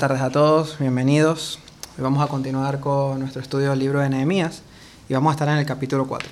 [0.00, 1.58] Buenas tardes a todos, bienvenidos.
[1.98, 4.62] Hoy vamos a continuar con nuestro estudio del libro de Nehemías
[5.10, 6.26] y vamos a estar en el capítulo 4.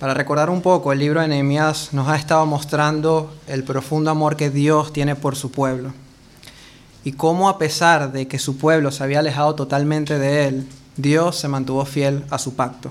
[0.00, 4.34] Para recordar un poco, el libro de Nehemías nos ha estado mostrando el profundo amor
[4.34, 5.92] que Dios tiene por su pueblo
[7.04, 11.36] y cómo a pesar de que su pueblo se había alejado totalmente de él, Dios
[11.36, 12.90] se mantuvo fiel a su pacto.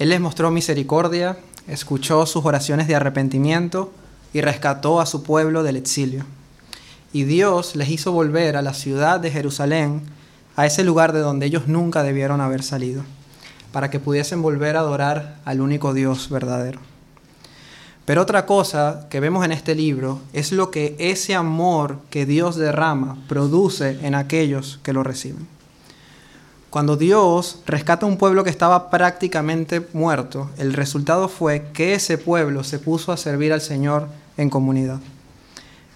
[0.00, 3.92] Él les mostró misericordia, escuchó sus oraciones de arrepentimiento
[4.32, 6.24] y rescató a su pueblo del exilio.
[7.16, 10.02] Y Dios les hizo volver a la ciudad de Jerusalén,
[10.54, 13.04] a ese lugar de donde ellos nunca debieron haber salido,
[13.72, 16.78] para que pudiesen volver a adorar al único Dios verdadero.
[18.04, 22.56] Pero otra cosa que vemos en este libro es lo que ese amor que Dios
[22.56, 25.48] derrama produce en aquellos que lo reciben.
[26.68, 32.18] Cuando Dios rescata a un pueblo que estaba prácticamente muerto, el resultado fue que ese
[32.18, 35.00] pueblo se puso a servir al Señor en comunidad.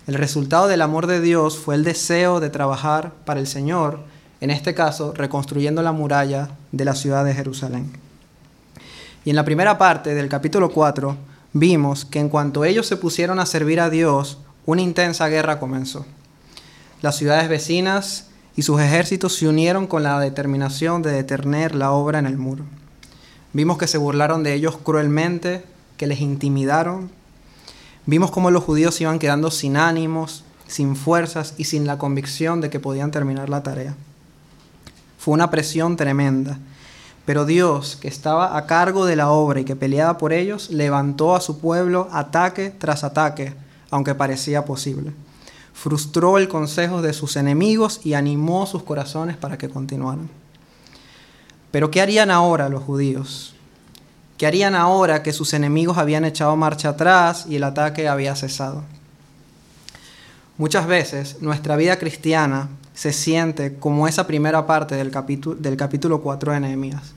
[0.07, 4.01] El resultado del amor de Dios fue el deseo de trabajar para el Señor,
[4.41, 7.93] en este caso reconstruyendo la muralla de la ciudad de Jerusalén.
[9.25, 11.17] Y en la primera parte del capítulo 4
[11.53, 16.07] vimos que en cuanto ellos se pusieron a servir a Dios, una intensa guerra comenzó.
[17.03, 22.19] Las ciudades vecinas y sus ejércitos se unieron con la determinación de detener la obra
[22.19, 22.65] en el muro.
[23.53, 25.65] Vimos que se burlaron de ellos cruelmente,
[25.97, 27.11] que les intimidaron.
[28.07, 32.71] Vimos cómo los judíos iban quedando sin ánimos, sin fuerzas y sin la convicción de
[32.71, 33.95] que podían terminar la tarea.
[35.19, 36.59] Fue una presión tremenda
[37.31, 41.37] pero Dios, que estaba a cargo de la obra y que peleaba por ellos, levantó
[41.37, 43.55] a su pueblo ataque tras ataque,
[43.93, 45.13] aunque parecía posible.
[45.73, 50.29] Frustró el consejo de sus enemigos y animó sus corazones para que continuaran.
[51.71, 53.55] Pero ¿qué harían ahora los judíos?
[54.41, 58.85] ¿Qué harían ahora que sus enemigos habían echado marcha atrás y el ataque había cesado?
[60.57, 66.23] Muchas veces nuestra vida cristiana se siente como esa primera parte del capítulo, del capítulo
[66.23, 67.13] 4 de Nehemías,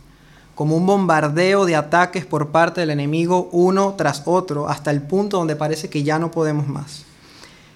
[0.53, 5.37] como un bombardeo de ataques por parte del enemigo uno tras otro hasta el punto
[5.37, 7.05] donde parece que ya no podemos más.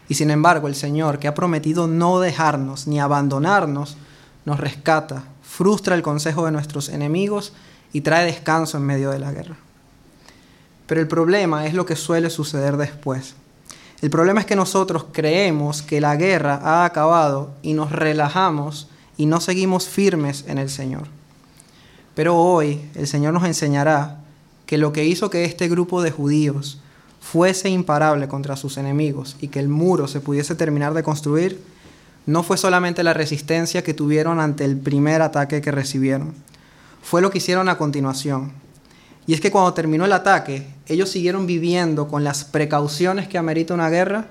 [0.09, 3.95] Y sin embargo el Señor, que ha prometido no dejarnos ni abandonarnos,
[4.43, 7.53] nos rescata, frustra el consejo de nuestros enemigos
[7.93, 9.57] y trae descanso en medio de la guerra.
[10.87, 13.35] Pero el problema es lo que suele suceder después.
[14.01, 18.87] El problema es que nosotros creemos que la guerra ha acabado y nos relajamos
[19.17, 21.07] y no seguimos firmes en el Señor.
[22.13, 24.19] Pero hoy el Señor nos enseñará
[24.65, 26.79] que lo que hizo que este grupo de judíos
[27.19, 31.61] fuese imparable contra sus enemigos y que el muro se pudiese terminar de construir,
[32.25, 36.35] no fue solamente la resistencia que tuvieron ante el primer ataque que recibieron,
[37.09, 38.51] fue lo que hicieron a continuación,
[39.25, 43.73] y es que cuando terminó el ataque, ellos siguieron viviendo con las precauciones que amerita
[43.73, 44.27] una guerra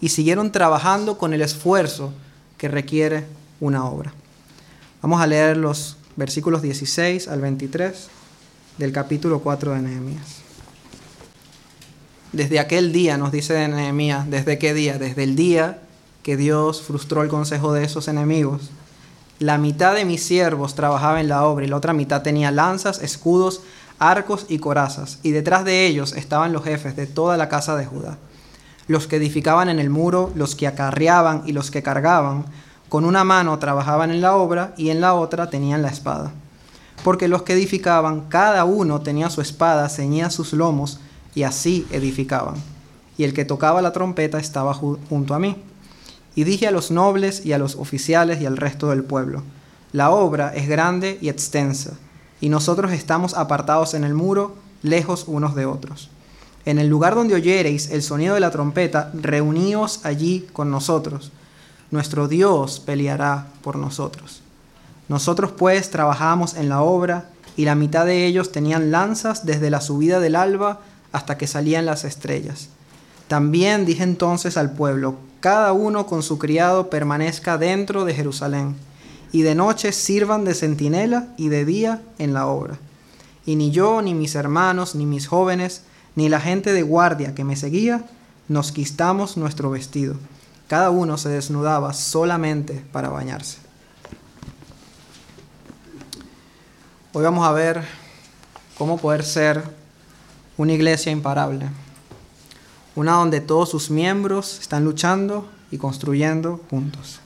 [0.00, 2.12] y siguieron trabajando con el esfuerzo
[2.56, 3.24] que requiere
[3.58, 4.14] una obra.
[5.02, 8.06] Vamos a leer los versículos 16 al 23
[8.78, 10.36] del capítulo 4 de Nehemías.
[12.30, 14.98] Desde aquel día, nos dice Nehemías, ¿desde qué día?
[14.98, 15.80] Desde el día
[16.22, 18.70] que Dios frustró el consejo de esos enemigos.
[19.40, 23.02] La mitad de mis siervos trabajaba en la obra y la otra mitad tenía lanzas,
[23.02, 23.62] escudos,
[23.98, 27.86] arcos y corazas, y detrás de ellos estaban los jefes de toda la casa de
[27.86, 28.18] Judá,
[28.86, 32.44] los que edificaban en el muro, los que acarreaban y los que cargaban,
[32.90, 36.32] con una mano trabajaban en la obra y en la otra tenían la espada.
[37.02, 41.00] Porque los que edificaban, cada uno tenía su espada, ceñía sus lomos,
[41.34, 42.56] y así edificaban.
[43.16, 45.56] Y el que tocaba la trompeta estaba junto a mí.
[46.34, 49.42] Y dije a los nobles y a los oficiales y al resto del pueblo,
[49.92, 51.92] la obra es grande y extensa
[52.40, 56.10] y nosotros estamos apartados en el muro, lejos unos de otros.
[56.64, 61.32] En el lugar donde oyereis el sonido de la trompeta, reuníos allí con nosotros.
[61.90, 64.42] Nuestro Dios peleará por nosotros.
[65.08, 69.80] Nosotros pues trabajamos en la obra, y la mitad de ellos tenían lanzas desde la
[69.80, 70.80] subida del alba
[71.12, 72.68] hasta que salían las estrellas.
[73.28, 78.76] También dije entonces al pueblo, cada uno con su criado permanezca dentro de Jerusalén
[79.32, 82.78] y de noche sirvan de centinela y de día en la obra.
[83.46, 85.82] Y ni yo, ni mis hermanos, ni mis jóvenes,
[86.14, 88.04] ni la gente de guardia que me seguía,
[88.48, 90.16] nos quistamos nuestro vestido.
[90.68, 93.58] Cada uno se desnudaba solamente para bañarse.
[97.12, 97.82] Hoy vamos a ver
[98.76, 99.62] cómo poder ser
[100.56, 101.68] una iglesia imparable.
[102.96, 107.20] Una donde todos sus miembros están luchando y construyendo juntos.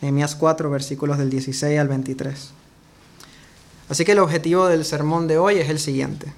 [0.00, 2.50] Nehemías 4, versículos del 16 al 23.
[3.88, 6.32] Así que el objetivo del sermón de hoy es el siguiente.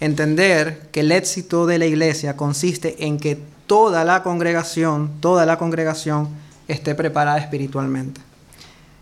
[0.00, 5.58] Entender que el éxito de la iglesia consiste en que toda la congregación, toda la
[5.58, 6.28] congregación
[6.68, 8.20] esté preparada espiritualmente,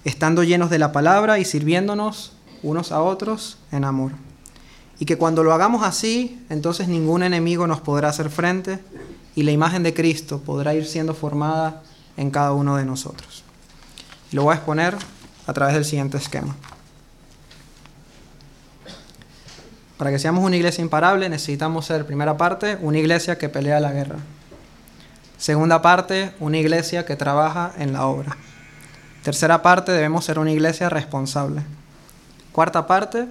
[0.05, 2.33] estando llenos de la palabra y sirviéndonos
[2.63, 4.13] unos a otros en amor.
[4.99, 8.81] Y que cuando lo hagamos así, entonces ningún enemigo nos podrá hacer frente
[9.35, 11.83] y la imagen de Cristo podrá ir siendo formada
[12.17, 13.45] en cada uno de nosotros.
[14.33, 14.97] lo voy a exponer
[15.47, 16.57] a través del siguiente esquema.
[19.97, 23.93] Para que seamos una iglesia imparable necesitamos ser, primera parte, una iglesia que pelea la
[23.93, 24.19] guerra.
[25.39, 28.37] Segunda parte, una iglesia que trabaja en la obra.
[29.23, 31.63] Tercera parte, debemos ser una iglesia responsable.
[32.53, 33.27] Cuarta parte,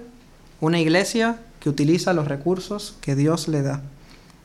[0.60, 3.82] una iglesia que utiliza los recursos que Dios le da.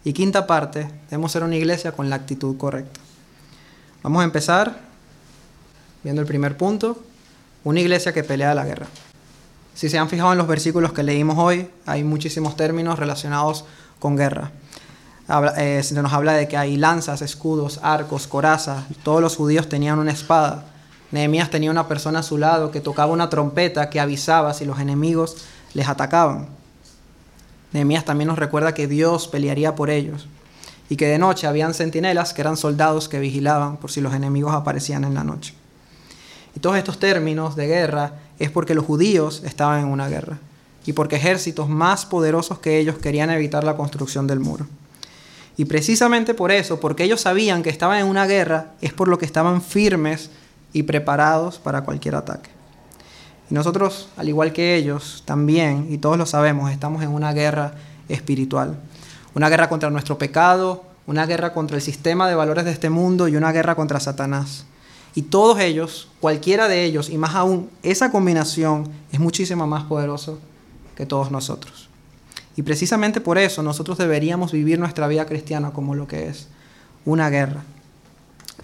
[0.04, 3.00] Y quinta parte, debemos ser una iglesia con la actitud correcta.
[4.02, 4.78] Vamos a empezar
[6.04, 7.02] viendo el primer punto,
[7.64, 8.88] una iglesia que pelea la guerra.
[9.74, 13.66] Si se han fijado en los versículos que leímos hoy, hay muchísimos términos relacionados
[14.00, 14.52] con guerra.
[15.58, 18.84] Eh, se nos habla de que hay lanzas, escudos, arcos, corazas.
[19.04, 20.66] Todos los judíos tenían una espada.
[21.12, 24.80] Nehemías tenía una persona a su lado que tocaba una trompeta que avisaba si los
[24.80, 25.38] enemigos
[25.74, 26.50] les atacaban.
[27.74, 30.28] Nehemías también nos recuerda que Dios pelearía por ellos
[30.90, 34.54] y que de noche habían centinelas que eran soldados que vigilaban por si los enemigos
[34.54, 35.56] aparecían en la noche.
[36.56, 40.38] Y todos estos términos de guerra es porque los judíos estaban en una guerra
[40.86, 44.68] y porque ejércitos más poderosos que ellos querían evitar la construcción del muro.
[45.58, 49.18] Y precisamente por eso, porque ellos sabían que estaban en una guerra, es por lo
[49.18, 50.30] que estaban firmes
[50.74, 52.50] y preparados para cualquier ataque.
[53.54, 57.76] Nosotros, al igual que ellos, también, y todos lo sabemos, estamos en una guerra
[58.10, 58.80] espiritual.
[59.36, 63.28] Una guerra contra nuestro pecado, una guerra contra el sistema de valores de este mundo
[63.28, 64.66] y una guerra contra Satanás.
[65.14, 70.40] Y todos ellos, cualquiera de ellos, y más aún, esa combinación es muchísimo más poderoso
[70.96, 71.90] que todos nosotros.
[72.56, 76.48] Y precisamente por eso nosotros deberíamos vivir nuestra vida cristiana como lo que es,
[77.06, 77.62] una guerra.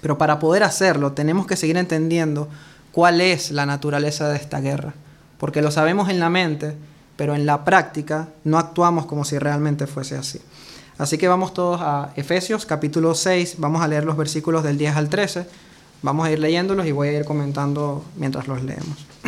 [0.02, 2.48] Pero para poder hacerlo tenemos que seguir entendiendo
[2.92, 4.94] cuál es la naturaleza de esta guerra,
[5.38, 6.76] porque lo sabemos en la mente,
[7.16, 10.40] pero en la práctica no actuamos como si realmente fuese así.
[10.98, 14.96] Así que vamos todos a Efesios capítulo 6, vamos a leer los versículos del 10
[14.96, 15.70] al 13
[16.02, 19.06] Vamos a ir leyéndolos y voy a ir comentando mientras los leemos.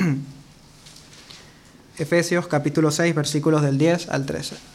[1.97, 4.55] Efesios capítulo 6, versículos del 10 al 13.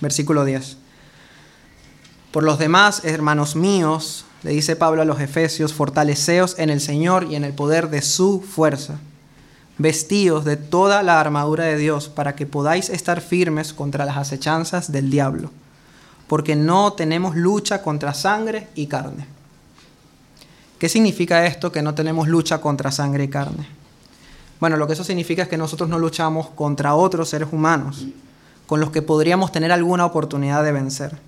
[0.00, 0.76] Versículo 10.
[2.30, 7.26] Por los demás, hermanos míos, le dice Pablo a los Efesios, fortaleceos en el Señor
[7.30, 8.98] y en el poder de su fuerza.
[9.78, 14.90] Vestíos de toda la armadura de Dios para que podáis estar firmes contra las acechanzas
[14.90, 15.50] del diablo
[16.28, 19.26] porque no tenemos lucha contra sangre y carne.
[20.78, 23.66] ¿Qué significa esto que no tenemos lucha contra sangre y carne?
[24.60, 28.06] Bueno, lo que eso significa es que nosotros no luchamos contra otros seres humanos
[28.66, 31.18] con los que podríamos tener alguna oportunidad de vencer.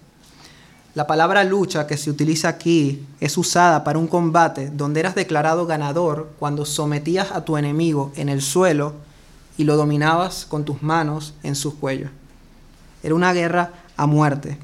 [0.94, 5.64] La palabra lucha que se utiliza aquí es usada para un combate donde eras declarado
[5.64, 8.94] ganador cuando sometías a tu enemigo en el suelo
[9.56, 12.08] y lo dominabas con tus manos en su cuello.
[13.04, 14.58] Era una guerra a muerte.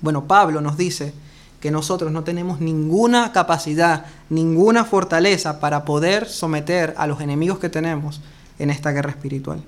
[0.00, 1.12] Bueno, Pablo nos dice
[1.60, 7.68] que nosotros no tenemos ninguna capacidad, ninguna fortaleza para poder someter a los enemigos que
[7.68, 8.22] tenemos
[8.58, 9.62] en esta guerra espiritual.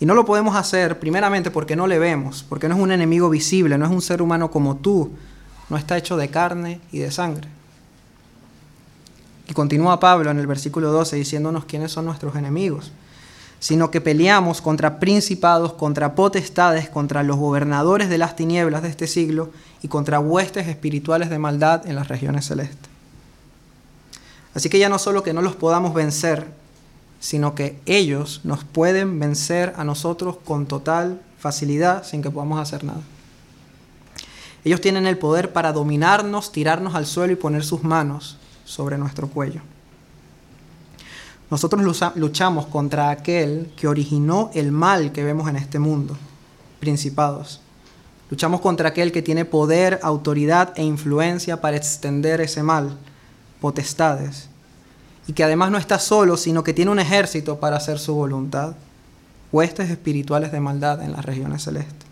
[0.00, 3.30] Y no lo podemos hacer primeramente porque no le vemos, porque no es un enemigo
[3.30, 5.10] visible, no es un ser humano como tú,
[5.68, 7.48] no está hecho de carne y de sangre.
[9.48, 12.92] Y continúa Pablo en el versículo 12 diciéndonos quiénes son nuestros enemigos
[13.60, 19.06] sino que peleamos contra principados, contra potestades, contra los gobernadores de las tinieblas de este
[19.06, 19.50] siglo
[19.82, 22.88] y contra huestes espirituales de maldad en las regiones celestes.
[24.54, 26.46] Así que ya no solo que no los podamos vencer,
[27.20, 32.84] sino que ellos nos pueden vencer a nosotros con total facilidad sin que podamos hacer
[32.84, 33.00] nada.
[34.64, 39.28] Ellos tienen el poder para dominarnos, tirarnos al suelo y poner sus manos sobre nuestro
[39.28, 39.62] cuello.
[41.50, 41.82] Nosotros
[42.16, 46.16] luchamos contra aquel que originó el mal que vemos en este mundo,
[46.78, 47.62] principados.
[48.30, 52.98] Luchamos contra aquel que tiene poder, autoridad e influencia para extender ese mal,
[53.62, 54.50] potestades.
[55.28, 58.74] Y que además no está solo, sino que tiene un ejército para hacer su voluntad.
[59.52, 62.08] Huestes espirituales de maldad en las regiones celestes.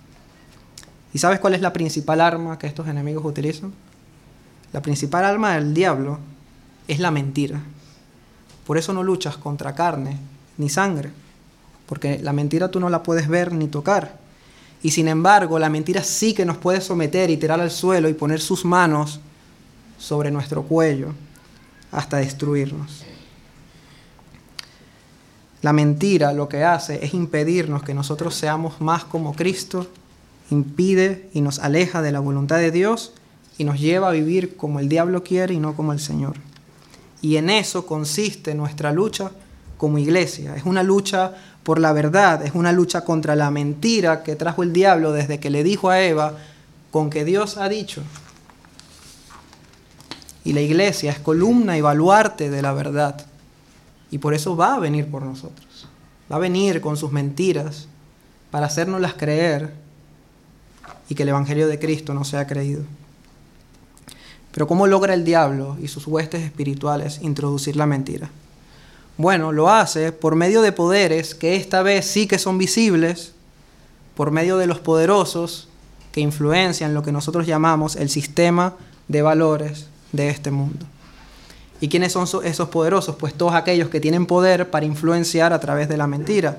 [1.14, 3.72] ¿Y sabes cuál es la principal arma que estos enemigos utilizan?
[4.74, 6.18] La principal arma del diablo
[6.88, 7.58] es la mentira.
[8.66, 10.18] Por eso no luchas contra carne
[10.58, 11.10] ni sangre,
[11.86, 14.18] porque la mentira tú no la puedes ver ni tocar.
[14.82, 18.14] Y sin embargo, la mentira sí que nos puede someter y tirar al suelo y
[18.14, 19.20] poner sus manos
[19.98, 21.14] sobre nuestro cuello
[21.96, 23.04] hasta destruirnos.
[25.62, 29.88] La mentira lo que hace es impedirnos que nosotros seamos más como Cristo,
[30.50, 33.14] impide y nos aleja de la voluntad de Dios
[33.56, 36.36] y nos lleva a vivir como el diablo quiere y no como el Señor.
[37.22, 39.30] Y en eso consiste nuestra lucha
[39.78, 40.54] como iglesia.
[40.54, 44.74] Es una lucha por la verdad, es una lucha contra la mentira que trajo el
[44.74, 46.36] diablo desde que le dijo a Eva,
[46.90, 48.02] con que Dios ha dicho.
[50.46, 53.26] Y la iglesia es columna y baluarte de la verdad.
[54.12, 55.88] Y por eso va a venir por nosotros.
[56.30, 57.88] Va a venir con sus mentiras
[58.52, 59.74] para hacernoslas creer
[61.08, 62.84] y que el Evangelio de Cristo no sea creído.
[64.52, 68.30] Pero ¿cómo logra el diablo y sus huestes espirituales introducir la mentira?
[69.18, 73.32] Bueno, lo hace por medio de poderes que esta vez sí que son visibles,
[74.14, 75.66] por medio de los poderosos
[76.12, 78.76] que influencian lo que nosotros llamamos el sistema
[79.08, 80.86] de valores de este mundo.
[81.80, 83.16] ¿Y quiénes son esos poderosos?
[83.16, 86.58] Pues todos aquellos que tienen poder para influenciar a través de la mentira.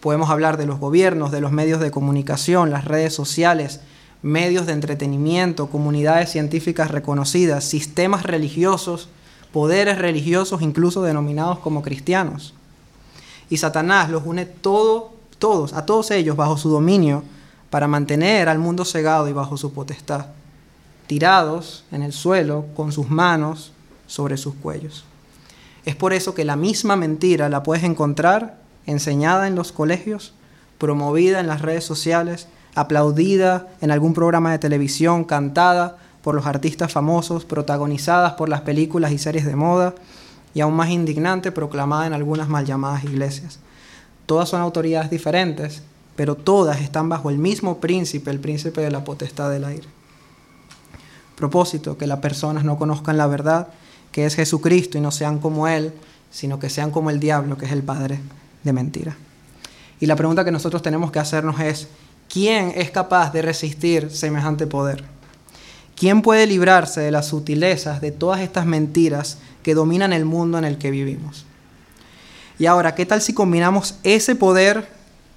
[0.00, 3.80] Podemos hablar de los gobiernos, de los medios de comunicación, las redes sociales,
[4.22, 9.08] medios de entretenimiento, comunidades científicas reconocidas, sistemas religiosos,
[9.52, 12.54] poderes religiosos incluso denominados como cristianos.
[13.48, 17.24] Y Satanás los une todo, todos, a todos ellos bajo su dominio
[17.70, 20.26] para mantener al mundo cegado y bajo su potestad
[21.08, 23.72] tirados en el suelo con sus manos
[24.06, 25.04] sobre sus cuellos.
[25.84, 30.34] Es por eso que la misma mentira la puedes encontrar enseñada en los colegios,
[30.76, 36.92] promovida en las redes sociales, aplaudida en algún programa de televisión, cantada por los artistas
[36.92, 39.94] famosos, protagonizadas por las películas y series de moda,
[40.52, 43.60] y aún más indignante, proclamada en algunas mal llamadas iglesias.
[44.26, 45.82] Todas son autoridades diferentes,
[46.16, 49.97] pero todas están bajo el mismo príncipe, el príncipe de la potestad del aire
[51.38, 53.68] propósito, que las personas no conozcan la verdad,
[54.12, 55.92] que es Jesucristo, y no sean como Él,
[56.30, 58.18] sino que sean como el diablo, que es el padre
[58.64, 59.16] de mentira.
[60.00, 61.88] Y la pregunta que nosotros tenemos que hacernos es,
[62.28, 65.04] ¿quién es capaz de resistir semejante poder?
[65.96, 70.64] ¿Quién puede librarse de las sutilezas de todas estas mentiras que dominan el mundo en
[70.64, 71.44] el que vivimos?
[72.58, 74.88] Y ahora, ¿qué tal si combinamos ese poder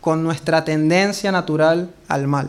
[0.02, 2.48] con nuestra tendencia natural al mal?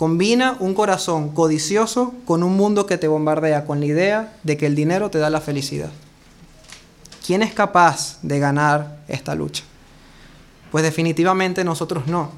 [0.00, 4.64] Combina un corazón codicioso con un mundo que te bombardea con la idea de que
[4.64, 5.90] el dinero te da la felicidad.
[7.26, 9.62] ¿Quién es capaz de ganar esta lucha?
[10.72, 12.30] Pues definitivamente nosotros no.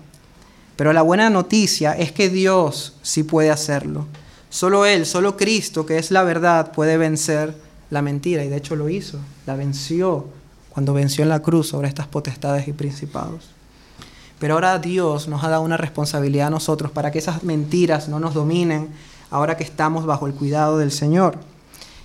[0.75, 4.09] Pero la buena noticia es que Dios sí puede hacerlo.
[4.51, 7.55] Solo Él, solo Cristo, que es la verdad, puede vencer
[7.91, 8.43] la mentira.
[8.43, 9.21] Y de hecho lo hizo.
[9.47, 10.27] La venció
[10.71, 13.52] cuando venció en la cruz sobre estas potestades y principados.
[14.43, 18.19] Pero ahora Dios nos ha dado una responsabilidad a nosotros para que esas mentiras no
[18.19, 18.89] nos dominen
[19.31, 21.39] ahora que estamos bajo el cuidado del Señor.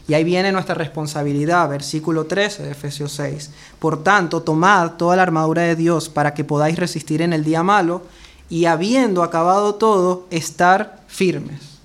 [0.07, 3.49] Y ahí viene nuestra responsabilidad, versículo 13 de Efesios 6.
[3.79, 7.63] Por tanto, tomad toda la armadura de Dios para que podáis resistir en el día
[7.63, 8.03] malo
[8.51, 11.79] y habiendo acabado todo, estar firmes.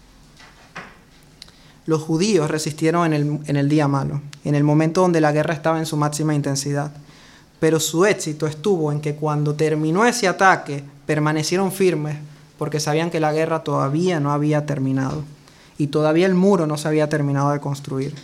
[1.87, 5.55] Los judíos resistieron en el, en el día malo, en el momento donde la guerra
[5.55, 6.93] estaba en su máxima intensidad
[7.63, 12.17] pero su éxito estuvo en que cuando terminó ese ataque permanecieron firmes
[12.59, 15.23] porque sabían que la guerra todavía no había terminado
[15.79, 18.17] y todavía el muro no se había terminado de construir.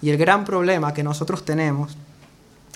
[0.00, 1.96] Y el gran problema que nosotros tenemos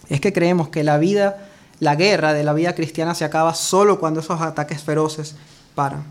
[0.08, 1.46] es que creemos que la vida,
[1.78, 5.36] la guerra de la vida cristiana se acaba solo cuando esos ataques feroces
[5.76, 6.02] paran.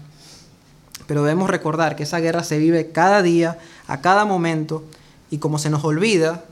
[1.07, 4.85] Pero debemos recordar que esa guerra se vive cada día, a cada momento,
[5.29, 6.45] y como se nos olvida,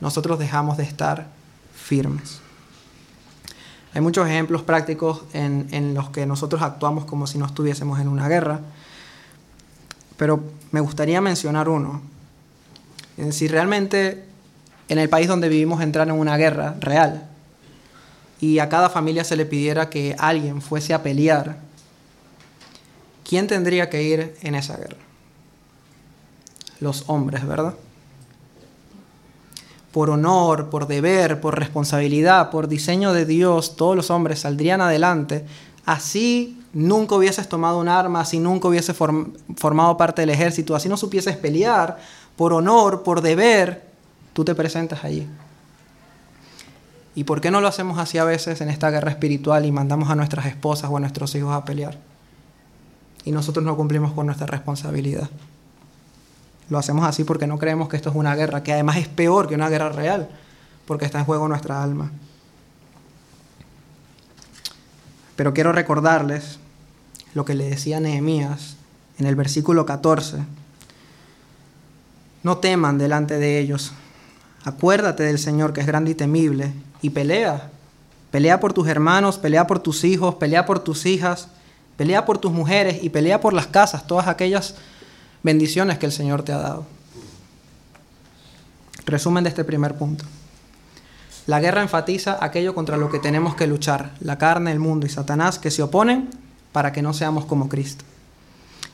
[0.00, 1.26] nosotros dejamos de estar
[1.74, 2.40] firmes.
[3.94, 8.26] Hay muchos ejemplos prácticos en, los que nosotros actuamos como si no estuviésemos en una
[8.28, 8.60] guerra,
[10.16, 12.00] pero me gustaría mencionar uno.
[13.30, 14.24] Si realmente
[14.88, 17.28] en el país donde vivimos entrar en una guerra real
[18.40, 21.58] y a cada familia se le pidiera que alguien fuese a pelear,
[23.28, 24.96] ¿quién tendría que ir en esa guerra?
[26.80, 27.74] Los hombres, ¿verdad?
[29.92, 35.44] Por honor, por deber, por responsabilidad, por diseño de Dios, todos los hombres saldrían adelante,
[35.84, 40.96] así nunca hubieses tomado un arma, así nunca hubieses formado parte del ejército, así no
[40.96, 41.98] supieses pelear,
[42.36, 43.84] por honor, por deber,
[44.32, 45.26] tú te presentas allí.
[47.14, 50.08] ¿Y por qué no lo hacemos así a veces en esta guerra espiritual y mandamos
[50.08, 51.98] a nuestras esposas o a nuestros hijos a pelear?
[53.24, 55.28] Y nosotros no cumplimos con nuestra responsabilidad.
[56.68, 59.48] Lo hacemos así porque no creemos que esto es una guerra, que además es peor
[59.48, 60.28] que una guerra real,
[60.86, 62.10] porque está en juego nuestra alma.
[65.36, 66.58] Pero quiero recordarles
[67.34, 68.76] lo que le decía Nehemías
[69.18, 70.38] en el versículo 14.
[72.42, 73.92] No teman delante de ellos.
[74.64, 77.70] Acuérdate del Señor que es grande y temible y pelea.
[78.30, 81.48] Pelea por tus hermanos, pelea por tus hijos, pelea por tus hijas,
[81.96, 84.76] pelea por tus mujeres y pelea por las casas, todas aquellas
[85.42, 86.86] bendiciones que el Señor te ha dado.
[89.04, 90.24] Resumen de este primer punto.
[91.46, 95.10] La guerra enfatiza aquello contra lo que tenemos que luchar, la carne, el mundo y
[95.10, 96.30] Satanás, que se oponen
[96.70, 98.04] para que no seamos como Cristo.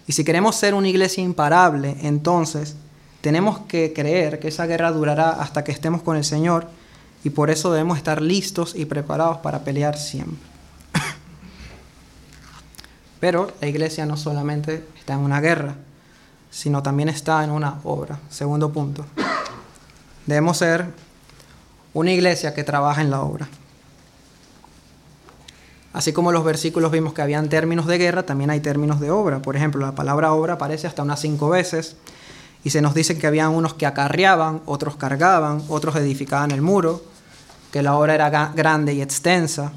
[0.07, 2.75] Y si queremos ser una iglesia imparable, entonces
[3.21, 6.69] tenemos que creer que esa guerra durará hasta que estemos con el Señor
[7.23, 10.39] y por eso debemos estar listos y preparados para pelear siempre.
[13.21, 15.75] Pero la iglesia no solamente está en una guerra,
[16.51, 18.19] sino también está en una obra.
[18.31, 19.05] Segundo punto.
[20.27, 20.93] Debemos ser
[21.95, 23.49] una iglesia que trabaja en la obra.
[25.93, 29.41] Así como los versículos vimos que habían términos de guerra, también hay términos de obra.
[29.41, 31.97] Por ejemplo, la palabra obra aparece hasta unas cinco veces
[32.63, 37.03] y se nos dice que habían unos que acarreaban, otros cargaban, otros edificaban el muro,
[37.73, 39.73] que la obra era grande y extensa.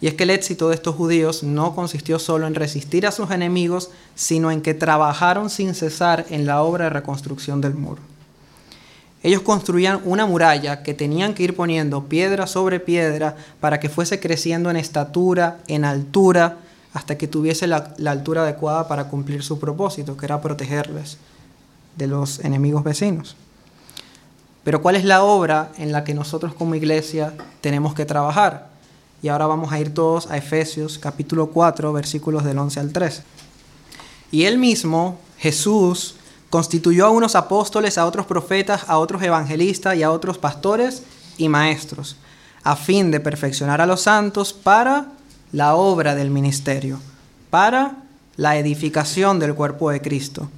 [0.00, 3.30] Y es que el éxito de estos judíos no consistió solo en resistir a sus
[3.30, 8.02] enemigos, sino en que trabajaron sin cesar en la obra de reconstrucción del muro.
[9.22, 14.20] Ellos construían una muralla que tenían que ir poniendo piedra sobre piedra para que fuese
[14.20, 16.58] creciendo en estatura, en altura,
[16.92, 21.18] hasta que tuviese la, altura adecuada para cumplir su propósito, que era protegerles
[21.96, 23.36] de los enemigos vecinos.
[24.62, 28.68] Pero ¿cuál es la obra en la que nosotros como iglesia tenemos que trabajar?
[29.26, 33.24] Y ahora vamos a ir todos a Efesios capítulo 4, versículos del 11 al 13.
[34.30, 36.14] Y él mismo, Jesús,
[36.48, 41.02] constituyó a unos apóstoles, a otros profetas, a otros evangelistas y a otros pastores
[41.38, 42.14] y maestros,
[42.62, 45.06] a fin de perfeccionar a los santos para
[45.50, 47.00] la obra del ministerio,
[47.50, 47.96] para
[48.36, 50.48] la edificación del cuerpo de Cristo,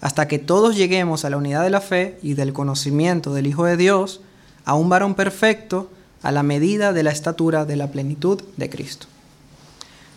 [0.00, 3.64] hasta que todos lleguemos a la unidad de la fe y del conocimiento del Hijo
[3.64, 4.20] de Dios,
[4.64, 5.90] a un varón perfecto,
[6.22, 9.06] a la medida de la estatura de la plenitud de Cristo.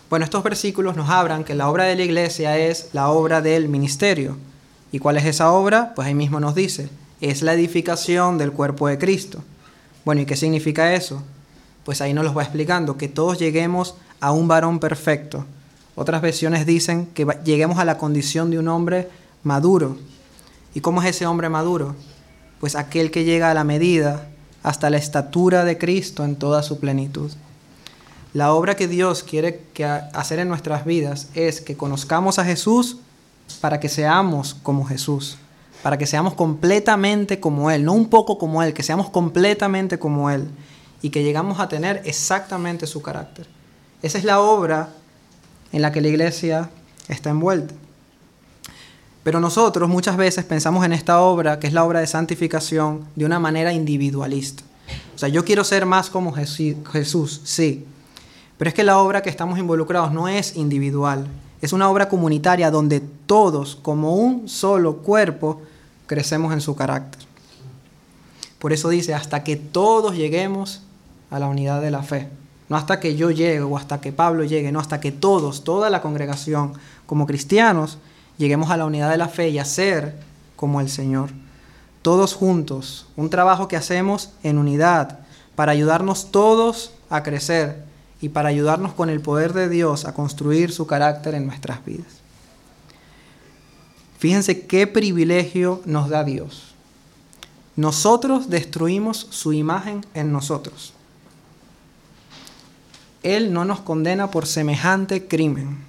[0.10, 3.70] Bueno, estos versículos nos hablan que la obra de la iglesia es la obra del
[3.70, 4.38] ministerio,
[4.96, 5.91] ¿Y cuál es esa obra?
[5.94, 6.88] Pues ahí mismo nos dice,
[7.20, 9.44] es la edificación del cuerpo de Cristo.
[10.06, 11.22] Bueno, ¿y qué significa eso?
[11.84, 15.46] Pues ahí nos lo va explicando, que todos lleguemos a un varón perfecto.
[15.96, 19.10] Otras versiones dicen que lleguemos a la condición de un hombre
[19.44, 19.98] maduro.
[20.74, 21.94] ¿Y cómo es ese hombre maduro?
[22.62, 24.30] Pues aquel que llega a la medida,
[24.65, 27.32] hasta la estatura de Cristo en toda su plenitud.
[28.34, 29.62] La obra que Dios quiere
[30.12, 32.97] hacer en nuestras vidas es que conozcamos a Jesús
[33.62, 35.38] para que seamos como Jesús,
[35.84, 40.32] para que seamos completamente como Él, no un poco como Él, que seamos completamente como
[40.32, 40.49] Él
[41.04, 43.45] y que llegamos a tener exactamente su carácter.
[44.01, 44.89] Esa es la obra
[45.71, 46.71] en la que la iglesia
[47.08, 47.75] está envuelta.
[49.25, 53.25] Pero nosotros muchas veces pensamos en esta obra, que es la obra de santificación, de
[53.25, 54.61] una manera individualista.
[55.15, 57.88] O sea, yo quiero ser más como Jesús, sí.
[58.59, 61.25] Pero es que la obra que estamos involucrados no es individual,
[61.59, 65.59] es una obra comunitaria donde todos, como un solo cuerpo,
[66.05, 67.23] crecemos en su carácter.
[68.59, 70.83] Por eso dice, hasta que todos lleguemos
[71.31, 72.29] a la unidad de la fe.
[72.69, 75.89] No hasta que yo llegue o hasta que Pablo llegue, no hasta que todos, toda
[75.89, 76.73] la congregación,
[77.07, 77.97] como cristianos,
[78.38, 80.15] lleguemos a la unidad de la fe y a ser
[80.56, 81.30] como el Señor.
[82.02, 85.19] Todos juntos, un trabajo que hacemos en unidad
[85.56, 87.84] para ayudarnos todos a crecer
[88.21, 92.21] y para ayudarnos con el poder de Dios a construir su carácter en nuestras vidas.
[94.17, 96.74] Fíjense qué privilegio nos da Dios.
[97.76, 100.93] Nosotros destruimos su imagen en nosotros.
[103.21, 105.84] Él no nos condena por semejante crimen.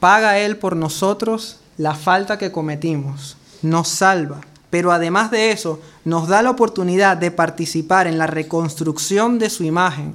[0.00, 3.36] Paga Él por nosotros la falta que cometimos.
[3.62, 4.40] Nos salva.
[4.70, 9.64] Pero además de eso, nos da la oportunidad de participar en la reconstrucción de su
[9.64, 10.14] imagen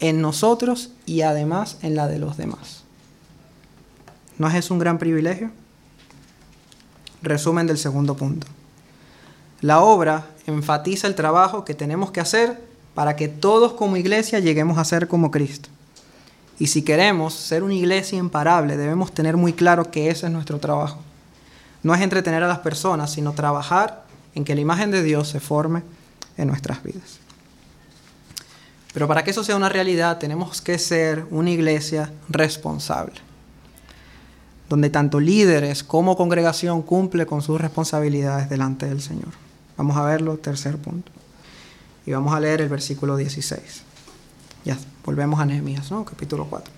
[0.00, 2.84] en nosotros y además en la de los demás.
[4.38, 5.50] ¿No es eso un gran privilegio?
[7.22, 8.46] Resumen del segundo punto.
[9.60, 12.60] La obra enfatiza el trabajo que tenemos que hacer
[12.94, 15.70] para que todos como iglesia lleguemos a ser como Cristo.
[16.58, 20.58] Y si queremos ser una iglesia imparable, debemos tener muy claro que ese es nuestro
[20.58, 21.00] trabajo.
[21.82, 25.40] No es entretener a las personas, sino trabajar en que la imagen de Dios se
[25.40, 25.82] forme
[26.36, 27.18] en nuestras vidas.
[28.92, 33.14] Pero para que eso sea una realidad tenemos que ser una iglesia responsable,
[34.68, 39.32] donde tanto líderes como congregación cumple con sus responsabilidades delante del Señor.
[39.76, 41.10] Vamos a verlo, tercer punto.
[42.06, 43.82] Y vamos a leer el versículo 16.
[44.64, 46.04] Ya, volvemos a Nehemías, ¿no?
[46.04, 46.72] Capítulo 4.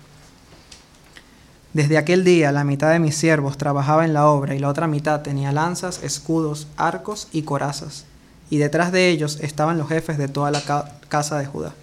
[1.73, 4.87] Desde aquel día la mitad de mis siervos trabajaba en la obra y la otra
[4.87, 8.05] mitad tenía lanzas, escudos, arcos y corazas.
[8.49, 10.61] Y detrás de ellos estaban los jefes de toda la
[11.09, 11.73] casa de Judá.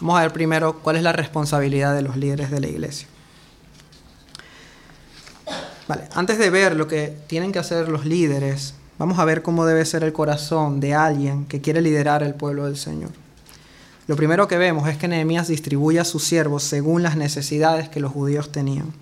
[0.00, 3.06] Vamos a ver primero cuál es la responsabilidad de los líderes de la iglesia.
[5.86, 9.64] Vale, antes de ver lo que tienen que hacer los líderes, vamos a ver cómo
[9.64, 13.10] debe ser el corazón de alguien que quiere liderar el pueblo del Señor.
[14.08, 18.00] Lo primero que vemos es que Nehemías distribuye a sus siervos según las necesidades que
[18.00, 18.92] los judíos tenían.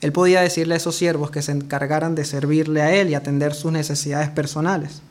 [0.00, 3.52] Él podía decirle a esos siervos que se encargaran de servirle a él y atender
[3.52, 5.02] sus necesidades personales.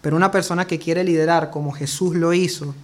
[0.00, 2.74] Pero una persona que quiere liderar como Jesús lo hizo,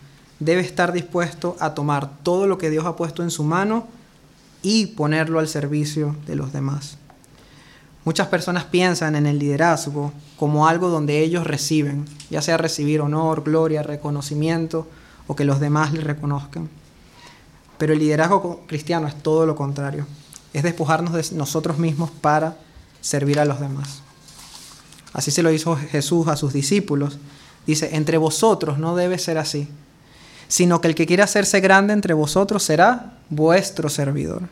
[0.40, 3.87] debe estar dispuesto a tomar todo lo que Dios ha puesto en su mano
[4.62, 6.99] y ponerlo al servicio de los demás.
[8.05, 13.44] Muchas personas piensan en el liderazgo como algo donde ellos reciben, ya sea recibir honor,
[13.44, 14.88] gloria, reconocimiento
[15.26, 16.68] o que los demás le reconozcan.
[17.78, 20.06] Pero el liderazgo cristiano es todo lo contrario.
[20.52, 22.56] Es despojarnos de nosotros mismos para
[23.00, 24.02] servir a los demás.
[25.12, 27.18] Así se lo hizo Jesús a sus discípulos.
[27.66, 29.68] Dice, entre vosotros no debe ser así,
[30.48, 34.42] sino que el que quiera hacerse grande entre vosotros será vuestro servidor.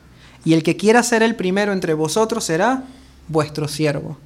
[0.45, 2.85] Y el que quiera ser el primero entre vosotros será
[3.29, 4.19] vuestro siervo.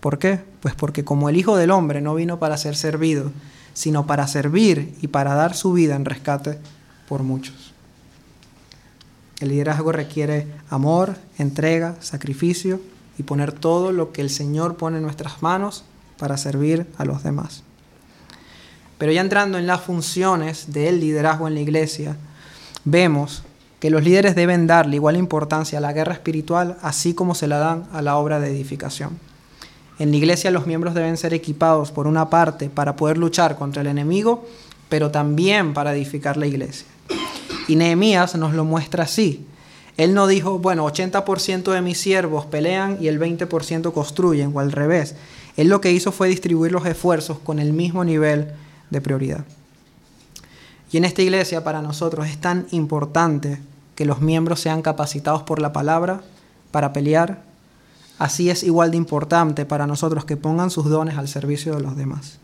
[0.00, 0.40] ¿Por qué?
[0.60, 3.32] Pues porque como el Hijo del Hombre no vino para ser servido,
[3.80, 6.58] sino para servir y para dar su vida en rescate
[7.08, 7.72] por muchos.
[9.40, 12.78] El liderazgo requiere amor, entrega, sacrificio
[13.16, 15.84] y poner todo lo que el Señor pone en nuestras manos
[16.18, 17.62] para servir a los demás.
[18.98, 22.18] Pero ya entrando en las funciones del liderazgo en la iglesia,
[22.84, 23.44] vemos
[23.78, 27.56] que los líderes deben darle igual importancia a la guerra espiritual así como se la
[27.56, 29.29] dan a la obra de edificación.
[30.00, 33.82] En la iglesia los miembros deben ser equipados por una parte para poder luchar contra
[33.82, 34.46] el enemigo,
[34.88, 36.86] pero también para edificar la iglesia.
[37.68, 39.44] Y Nehemías nos lo muestra así.
[39.98, 44.72] Él no dijo, bueno, 80% de mis siervos pelean y el 20% construyen, o al
[44.72, 45.16] revés.
[45.58, 48.54] Él lo que hizo fue distribuir los esfuerzos con el mismo nivel
[48.88, 49.44] de prioridad.
[50.90, 53.60] Y en esta iglesia para nosotros es tan importante
[53.96, 56.22] que los miembros sean capacitados por la palabra
[56.70, 57.49] para pelear.
[58.20, 61.96] Así es igual de importante para nosotros que pongan sus dones al servicio de los
[61.96, 62.38] demás.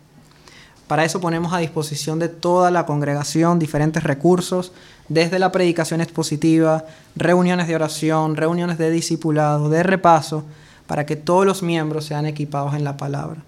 [0.89, 4.73] Para eso ponemos a disposición de toda la congregación diferentes recursos,
[5.09, 6.85] desde la predicación expositiva,
[7.15, 10.45] reuniones de oración, reuniones de discipulado, de repaso,
[10.89, 13.43] para que todos los miembros sean equipados en la palabra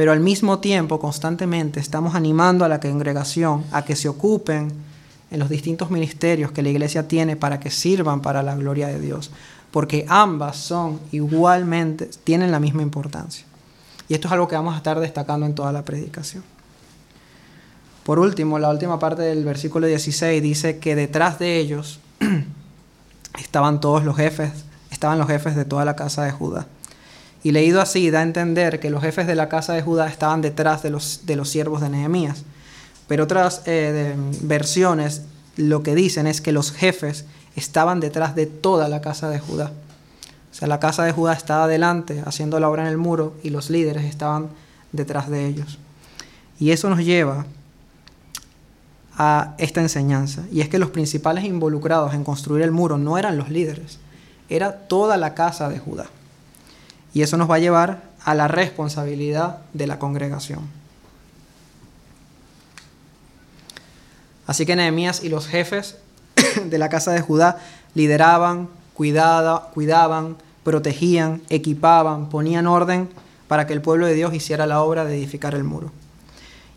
[0.00, 4.72] pero al mismo tiempo constantemente estamos animando a la congregación a que se ocupen
[5.30, 8.98] en los distintos ministerios que la iglesia tiene para que sirvan para la gloria de
[8.98, 9.30] Dios,
[9.70, 13.44] porque ambas son igualmente, tienen la misma importancia.
[14.08, 16.42] Y esto es algo que vamos a estar destacando en toda la predicación.
[18.04, 22.00] Por último, la última parte del versículo 16 dice que detrás de ellos
[23.38, 24.50] estaban todos los jefes,
[24.90, 26.66] estaban los jefes de toda la casa de Judá.
[27.42, 30.42] Y leído así da a entender que los jefes de la casa de Judá estaban
[30.42, 32.42] detrás de los, de los siervos de Nehemías.
[33.06, 35.22] Pero otras eh, versiones
[35.56, 37.24] lo que dicen es que los jefes
[37.56, 39.72] estaban detrás de toda la casa de Judá.
[40.50, 43.50] O sea, la casa de Judá estaba adelante haciendo la obra en el muro y
[43.50, 44.48] los líderes estaban
[44.92, 45.78] detrás de ellos.
[46.58, 47.46] Y eso nos lleva
[49.16, 50.44] a esta enseñanza.
[50.50, 53.98] Y es que los principales involucrados en construir el muro no eran los líderes,
[54.48, 56.06] era toda la casa de Judá.
[57.12, 60.60] Y eso nos va a llevar a la responsabilidad de la congregación.
[64.46, 65.96] Así que Nehemías y los jefes
[66.64, 67.58] de la casa de Judá
[67.94, 73.08] lideraban, cuidaban, protegían, equipaban, ponían orden
[73.48, 75.90] para que el pueblo de Dios hiciera la obra de edificar el muro.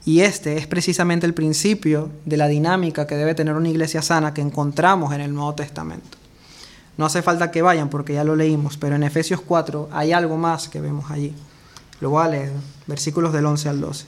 [0.05, 4.33] Y este es precisamente el principio de la dinámica que debe tener una iglesia sana
[4.33, 6.17] que encontramos en el Nuevo Testamento.
[6.97, 10.37] No hace falta que vayan porque ya lo leímos, pero en Efesios 4 hay algo
[10.37, 11.33] más que vemos allí.
[12.01, 12.49] Lo voy a
[12.85, 14.05] versículos del 11 al 12.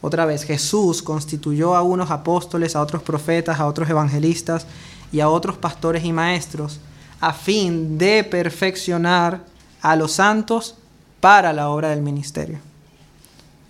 [0.00, 4.66] Otra vez, Jesús constituyó a unos apóstoles, a otros profetas, a otros evangelistas
[5.10, 6.80] y a otros pastores y maestros,
[7.20, 9.42] a fin de perfeccionar
[9.82, 10.76] a los santos
[11.20, 12.58] para la obra del ministerio.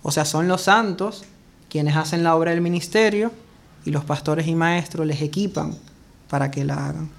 [0.03, 1.25] O sea, son los santos
[1.71, 3.33] quienes hacen la obra del ministerio
[3.85, 5.77] y los pastores y maestros les equipan
[6.29, 7.11] para que la hagan.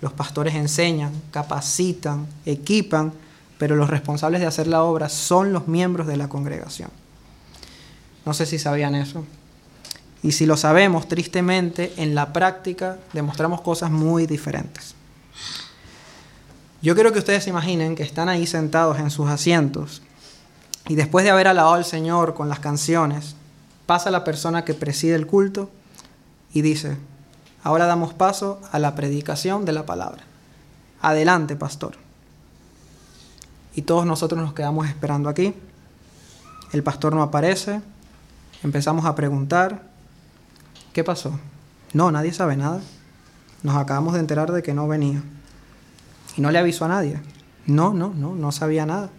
[0.00, 3.12] Los pastores enseñan, capacitan, equipan,
[3.58, 6.90] pero los responsables de hacer la obra son los miembros de la congregación.
[8.30, 9.24] No sé si sabían eso.
[10.22, 14.94] Y si lo sabemos, tristemente, en la práctica demostramos cosas muy diferentes.
[16.80, 20.00] Yo quiero que ustedes se imaginen que están ahí sentados en sus asientos
[20.86, 23.34] y después de haber alabado al Señor con las canciones,
[23.84, 25.68] pasa la persona que preside el culto
[26.52, 26.98] y dice,
[27.64, 30.22] Ahora damos paso a la predicación de la palabra.
[31.02, 31.96] Adelante, pastor.
[33.74, 35.52] Y todos nosotros nos quedamos esperando aquí.
[36.72, 37.80] El pastor no aparece.
[38.62, 39.82] Empezamos a preguntar,
[40.92, 41.38] ¿qué pasó?
[41.92, 42.80] No, nadie sabe nada.
[43.62, 45.22] Nos acabamos de enterar de que no venía.
[46.36, 47.20] Y no le avisó a nadie.
[47.66, 49.10] No, no, no, no sabía nada.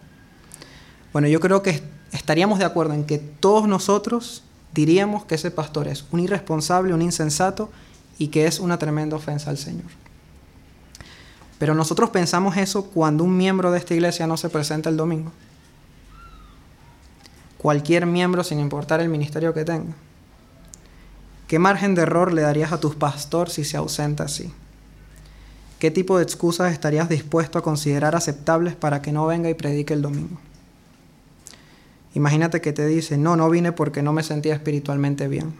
[1.12, 4.42] Bueno, yo creo que estaríamos de acuerdo en que todos nosotros
[4.74, 7.70] diríamos que ese pastor es un irresponsable, un insensato
[8.18, 9.90] y que es una tremenda ofensa al Señor.
[11.58, 15.32] Pero nosotros pensamos eso cuando un miembro de esta iglesia no se presenta el domingo.
[17.62, 19.94] Cualquier miembro, sin importar el ministerio que tenga.
[21.46, 24.52] ¿Qué margen de error le darías a tu pastor si se ausenta así?
[25.78, 29.94] ¿Qué tipo de excusas estarías dispuesto a considerar aceptables para que no venga y predique
[29.94, 30.38] el domingo?
[32.14, 35.54] Imagínate que te dice, no, no vine porque no me sentía espiritualmente bien.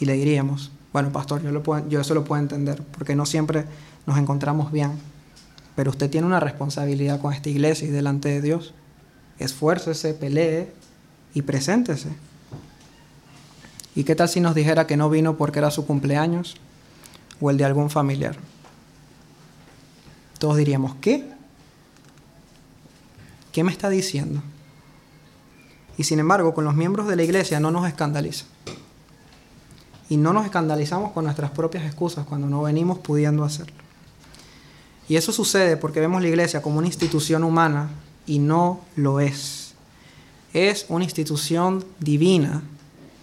[0.00, 3.26] Y le diríamos, bueno, pastor, yo, lo puedo, yo eso lo puedo entender, porque no
[3.26, 3.64] siempre
[4.06, 4.92] nos encontramos bien,
[5.76, 8.74] pero usted tiene una responsabilidad con esta iglesia y delante de Dios.
[9.38, 10.72] Esfuércese, pelee
[11.34, 12.08] y preséntese.
[13.94, 16.56] ¿Y qué tal si nos dijera que no vino porque era su cumpleaños
[17.40, 18.36] o el de algún familiar?
[20.38, 21.28] Todos diríamos, ¿qué?
[23.52, 24.40] ¿Qué me está diciendo?
[25.96, 28.44] Y sin embargo, con los miembros de la iglesia no nos escandaliza.
[30.08, 33.74] Y no nos escandalizamos con nuestras propias excusas cuando no venimos pudiendo hacerlo.
[35.08, 37.88] Y eso sucede porque vemos la iglesia como una institución humana
[38.28, 39.74] y no lo es.
[40.52, 42.62] Es una institución divina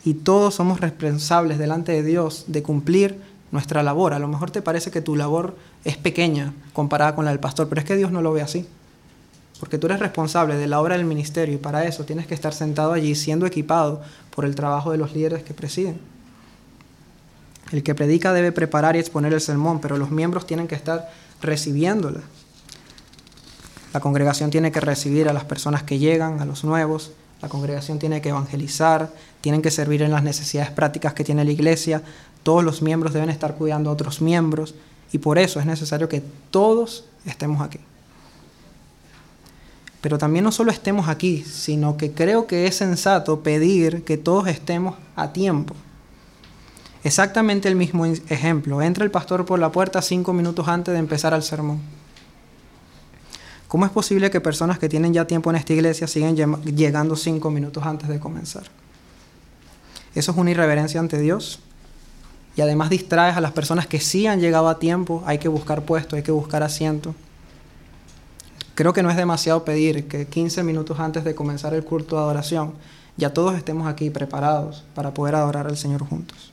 [0.03, 4.13] y todos somos responsables delante de Dios de cumplir nuestra labor.
[4.13, 7.69] A lo mejor te parece que tu labor es pequeña comparada con la del pastor,
[7.69, 8.65] pero es que Dios no lo ve así
[9.59, 12.53] porque tú eres responsable de la obra del ministerio y para eso tienes que estar
[12.53, 14.01] sentado allí siendo equipado
[14.33, 15.99] por el trabajo de los líderes que presiden.
[17.71, 21.09] El que predica debe preparar y exponer el sermón, pero los miembros tienen que estar
[21.41, 22.21] recibiéndola.
[23.95, 27.13] La congregación tiene que recibir a las personas que llegan, a los nuevos.
[27.41, 31.51] La congregación tiene que evangelizar, tienen que servir en las necesidades prácticas que tiene la
[31.51, 32.01] iglesia.
[32.43, 34.75] Todos los miembros deben estar cuidando a otros miembros
[35.13, 37.79] y por eso es necesario que todos estemos aquí.
[40.01, 44.49] Pero también no solo estemos aquí, sino que creo que es sensato pedir que todos
[44.49, 45.73] estemos a tiempo.
[47.05, 48.81] Exactamente el mismo ejemplo.
[48.81, 51.94] Entra el pastor por la puerta cinco minutos antes de empezar el sermón.
[53.67, 57.49] ¿Cómo es posible que personas que tienen ya tiempo en esta iglesia sigan llegando cinco
[57.49, 58.63] minutos antes de comenzar?
[60.13, 61.59] Eso es una irreverencia ante Dios.
[62.55, 65.23] Y además distraes a las personas que sí han llegado a tiempo.
[65.25, 67.13] Hay que buscar puesto, hay que buscar asiento.
[68.75, 72.21] Creo que no es demasiado pedir que 15 minutos antes de comenzar el culto de
[72.21, 72.73] adoración
[73.17, 76.51] ya todos estemos aquí preparados para poder adorar al Señor juntos.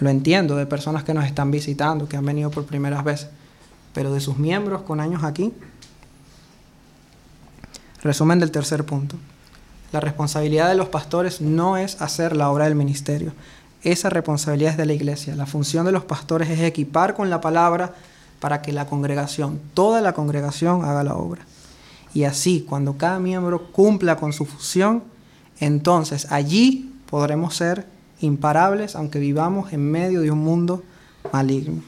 [0.00, 3.28] Lo entiendo de personas que nos están visitando, que han venido por primeras veces,
[3.92, 5.52] pero de sus miembros con años aquí.
[8.04, 9.16] Resumen del tercer punto.
[9.90, 13.32] La responsabilidad de los pastores no es hacer la obra del ministerio.
[13.82, 15.34] Esa responsabilidad es de la iglesia.
[15.36, 17.94] La función de los pastores es equipar con la palabra
[18.40, 21.46] para que la congregación, toda la congregación haga la obra.
[22.12, 25.02] Y así, cuando cada miembro cumpla con su función,
[25.58, 27.86] entonces allí podremos ser
[28.20, 30.82] imparables aunque vivamos en medio de un mundo
[31.32, 31.82] maligno.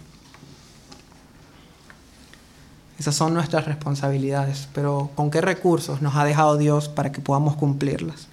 [2.98, 7.56] Esas son nuestras responsabilidades, pero ¿con qué recursos nos ha dejado Dios para que podamos
[7.56, 8.28] cumplirlas?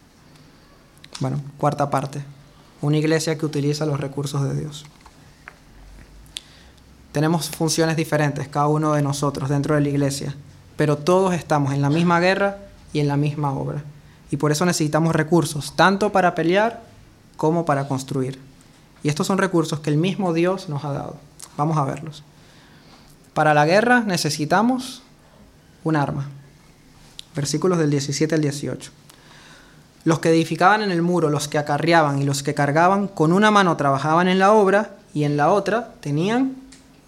[1.19, 2.23] Bueno, cuarta parte,
[2.81, 4.85] una iglesia que utiliza los recursos de Dios.
[7.11, 10.35] Tenemos funciones diferentes, cada uno de nosotros dentro de la iglesia,
[10.77, 12.57] pero todos estamos en la misma guerra
[12.91, 13.83] y en la misma obra.
[14.31, 16.81] Y por eso necesitamos recursos, tanto para pelear
[17.37, 18.39] como para construir.
[19.03, 21.17] Y estos son recursos que el mismo Dios nos ha dado.
[21.57, 22.23] Vamos a verlos.
[23.33, 25.01] Para la guerra necesitamos
[25.83, 26.29] un arma.
[27.35, 28.91] Versículos del 17 al 18.
[30.05, 33.51] Los que edificaban en el muro, los que acarreaban y los que cargaban, con una
[33.51, 36.55] mano trabajaban en la obra y en la otra tenían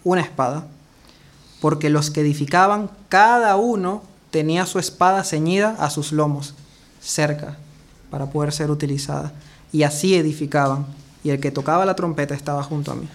[0.02, 0.66] una espada,
[1.60, 6.54] porque los que edificaban, cada uno tenía su espada ceñida a sus lomos,
[7.00, 7.56] cerca,
[8.10, 9.32] para poder ser utilizada.
[9.72, 10.86] Y así edificaban,
[11.22, 13.08] y el que tocaba la trompeta estaba junto a mí.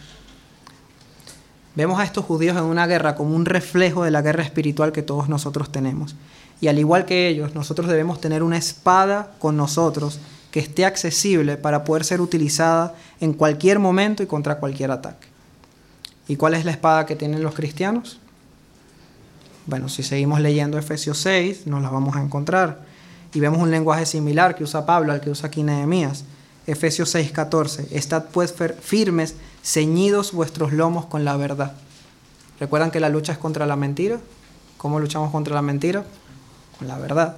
[1.75, 5.03] Vemos a estos judíos en una guerra como un reflejo de la guerra espiritual que
[5.03, 6.15] todos nosotros tenemos.
[6.59, 10.19] Y al igual que ellos, nosotros debemos tener una espada con nosotros
[10.51, 15.27] que esté accesible para poder ser utilizada en cualquier momento y contra cualquier ataque.
[16.27, 18.19] ¿Y cuál es la espada que tienen los cristianos?
[19.65, 22.81] Bueno, si seguimos leyendo Efesios 6, nos la vamos a encontrar.
[23.33, 26.25] Y vemos un lenguaje similar que usa Pablo al que usa aquí Nehemías.
[26.67, 27.87] Efesios 6, 14.
[27.91, 31.73] Estad pues firmes, ceñidos vuestros lomos con la verdad.
[32.59, 34.19] ¿Recuerdan que la lucha es contra la mentira?
[34.77, 36.03] ¿Cómo luchamos contra la mentira?
[36.77, 37.37] Con la verdad.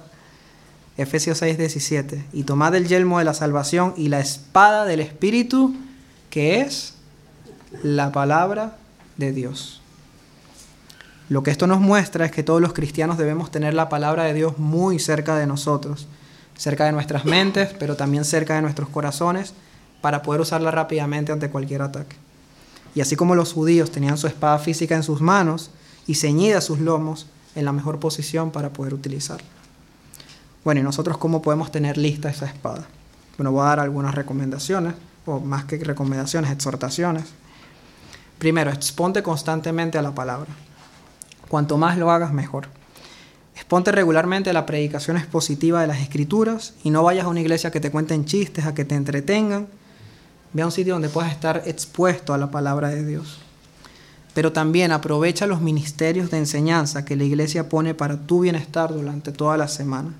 [0.96, 2.24] Efesios 6, 17.
[2.32, 5.74] Y tomad el yelmo de la salvación y la espada del Espíritu,
[6.30, 6.94] que es
[7.82, 8.76] la palabra
[9.16, 9.80] de Dios.
[11.28, 14.34] Lo que esto nos muestra es que todos los cristianos debemos tener la palabra de
[14.34, 16.06] Dios muy cerca de nosotros,
[16.56, 19.54] cerca de nuestras mentes, pero también cerca de nuestros corazones,
[20.04, 22.14] para poder usarla rápidamente ante cualquier ataque.
[22.94, 25.70] Y así como los judíos tenían su espada física en sus manos
[26.06, 29.46] y ceñida sus lomos en la mejor posición para poder utilizarla.
[30.62, 32.84] Bueno, ¿y nosotros cómo podemos tener lista esa espada?
[33.38, 34.92] Bueno, voy a dar algunas recomendaciones,
[35.24, 37.24] o más que recomendaciones, exhortaciones.
[38.38, 40.50] Primero, exponte constantemente a la palabra.
[41.48, 42.68] Cuanto más lo hagas, mejor.
[43.54, 47.70] Exponte regularmente a la predicación expositiva de las escrituras y no vayas a una iglesia
[47.70, 49.66] que te cuenten chistes, a que te entretengan.
[50.54, 53.38] Ve a un sitio donde puedas estar expuesto a la palabra de Dios.
[54.34, 59.32] Pero también aprovecha los ministerios de enseñanza que la iglesia pone para tu bienestar durante
[59.32, 60.14] toda la semana.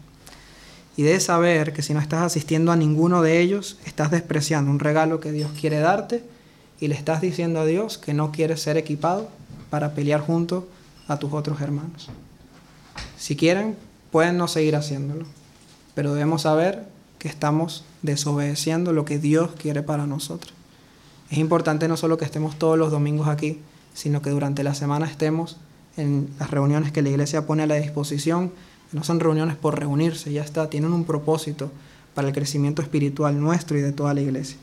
[0.97, 4.81] Y debes saber que si no estás asistiendo a ninguno de ellos, estás despreciando un
[4.81, 6.25] regalo que Dios quiere darte
[6.81, 9.29] y le estás diciendo a Dios que no quieres ser equipado
[9.70, 10.68] para pelear junto
[11.07, 12.11] a tus otros hermanos.
[13.16, 13.77] Si quieren,
[14.11, 15.27] pueden no seguir haciéndolo,
[15.94, 16.85] pero debemos saber
[17.29, 20.53] estamos desobedeciendo lo que Dios quiere para nosotros.
[21.31, 23.61] Es importante no solo que estemos todos los domingos aquí,
[23.95, 25.57] sino que durante la semana estemos
[25.97, 28.53] en las reuniones que la iglesia pone a la disposición.
[28.93, 31.71] No son reuniones por reunirse, ya está, tienen un propósito
[32.15, 34.57] para el crecimiento espiritual nuestro y de toda la iglesia.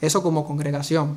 [0.00, 1.14] Eso como congregación,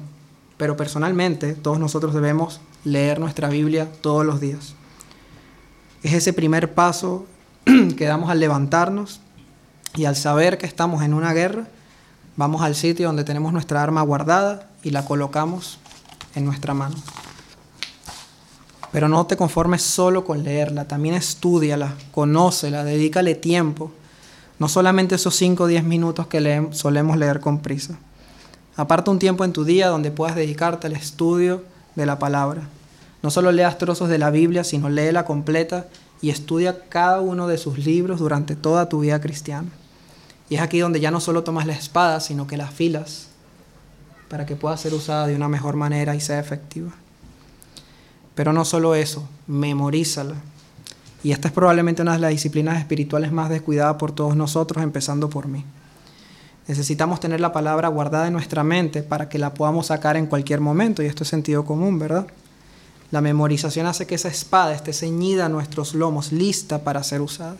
[0.58, 4.76] pero personalmente todos nosotros debemos leer nuestra Biblia todos los días.
[6.04, 7.26] Es ese primer paso
[7.98, 9.22] que damos al levantarnos
[9.96, 11.68] y al saber que estamos en una guerra,
[12.36, 15.78] vamos al sitio donde tenemos nuestra arma guardada y la colocamos
[16.36, 16.96] en nuestra mano.
[18.92, 23.92] Pero no te conformes solo con leerla, también estudiala, conócela, dedícale tiempo,
[24.58, 27.98] no solamente esos 5 o 10 minutos que solemos leer con prisa.
[28.76, 31.64] Aparta un tiempo en tu día donde puedas dedicarte al estudio
[31.96, 32.64] de la palabra.
[33.22, 35.88] No solo leas trozos de la Biblia, sino léela completa
[36.22, 39.70] y estudia cada uno de sus libros durante toda tu vida cristiana.
[40.50, 43.28] Y es aquí donde ya no solo tomas la espada, sino que la afilas
[44.30, 46.92] para que pueda ser usada de una mejor manera y sea efectiva.
[48.36, 50.36] Pero no solo eso, memorízala.
[51.24, 55.30] Y esta es probablemente una de las disciplinas espirituales más descuidadas por todos nosotros, empezando
[55.30, 55.66] por mí.
[56.68, 60.62] Necesitamos tener la palabra guardada en nuestra mente para que la podamos sacar en cualquier
[60.62, 62.28] momento, y esto es sentido común, ¿verdad?
[63.12, 67.58] La memorización hace que esa espada esté ceñida a nuestros lomos, lista para ser usada.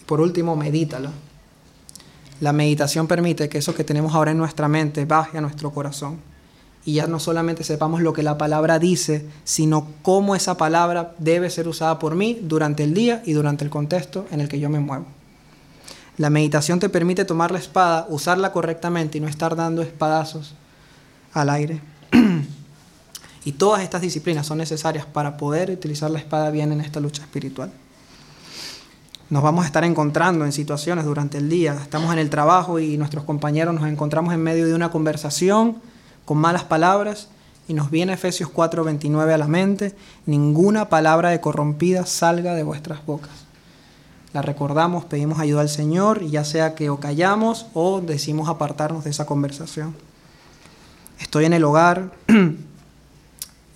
[0.00, 1.10] Y por último, medítala.
[2.40, 6.18] La meditación permite que eso que tenemos ahora en nuestra mente baje a nuestro corazón.
[6.86, 11.48] Y ya no solamente sepamos lo que la palabra dice, sino cómo esa palabra debe
[11.48, 14.68] ser usada por mí durante el día y durante el contexto en el que yo
[14.68, 15.06] me muevo.
[16.16, 20.54] La meditación te permite tomar la espada, usarla correctamente y no estar dando espadazos
[21.32, 21.80] al aire.
[23.44, 27.22] Y todas estas disciplinas son necesarias para poder utilizar la espada bien en esta lucha
[27.22, 27.70] espiritual.
[29.30, 31.74] Nos vamos a estar encontrando en situaciones durante el día.
[31.80, 35.78] Estamos en el trabajo y nuestros compañeros nos encontramos en medio de una conversación
[36.24, 37.28] con malas palabras
[37.66, 39.94] y nos viene Efesios 4:29 a la mente.
[40.26, 43.44] Ninguna palabra de corrompida salga de vuestras bocas
[44.34, 49.04] la recordamos, pedimos ayuda al Señor, y ya sea que o callamos o decimos apartarnos
[49.04, 49.94] de esa conversación.
[51.20, 52.10] Estoy en el hogar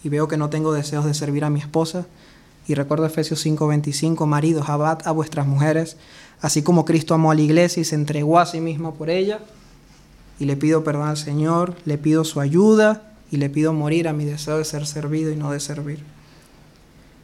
[0.02, 2.06] y veo que no tengo deseos de servir a mi esposa.
[2.66, 5.96] Y recuerdo Efesios 5:25, maridos, abad a vuestras mujeres,
[6.40, 9.40] así como Cristo amó a la iglesia y se entregó a sí mismo por ella.
[10.38, 14.12] Y le pido perdón al Señor, le pido su ayuda y le pido morir a
[14.12, 16.04] mi deseo de ser servido y no de servir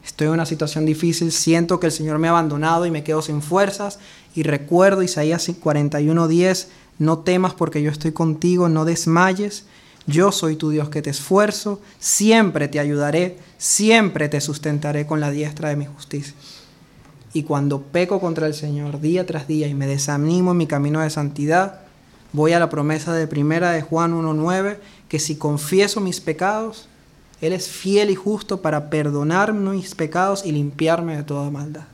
[0.05, 3.21] estoy en una situación difícil, siento que el Señor me ha abandonado y me quedo
[3.21, 3.99] sin fuerzas.
[4.35, 6.67] Y recuerdo Isaías 41:10,
[6.99, 9.65] no temas porque yo estoy contigo, no desmayes.
[10.07, 15.31] Yo soy tu Dios que te esfuerzo, siempre te ayudaré, siempre te sustentaré con la
[15.31, 16.35] diestra de mi justicia.
[17.33, 21.01] Y cuando peco contra el Señor día tras día y me desanimo en mi camino
[21.01, 21.81] de santidad,
[22.33, 24.77] voy a la promesa de primera de Juan 1.9,
[25.09, 26.87] que si confieso mis pecados,
[27.41, 31.85] él es fiel y justo para perdonar mis pecados y limpiarme de toda maldad.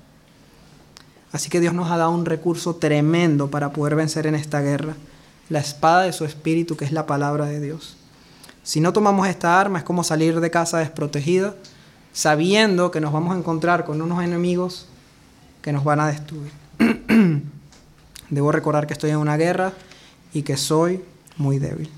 [1.32, 4.96] Así que Dios nos ha dado un recurso tremendo para poder vencer en esta guerra,
[5.50, 7.98] la espada de su espíritu, que es la palabra de Dios.
[8.64, 11.56] Si no tomamos esta arma es como salir de casa desprotegida,
[12.14, 14.88] sabiendo que nos vamos a encontrar con unos enemigos
[15.62, 16.52] que nos van a destruir.
[18.30, 19.74] Debo recordar que estoy en una guerra
[20.34, 21.04] y que soy
[21.38, 21.90] muy débil.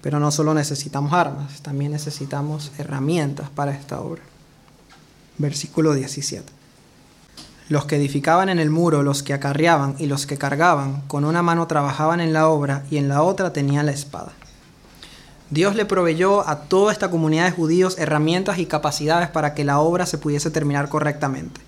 [0.00, 4.22] Pero no solo necesitamos armas, también necesitamos herramientas para esta obra.
[5.38, 6.44] Versículo 17.
[7.70, 11.42] Los que edificaban en el muro, los que acarreaban y los que cargaban, con una
[11.42, 14.32] mano trabajaban en la obra y en la otra tenían la espada.
[15.54, 19.78] Dios le proveyó a toda esta comunidad de judíos herramientas y capacidades para que la
[19.78, 21.60] obra se pudiese terminar correctamente.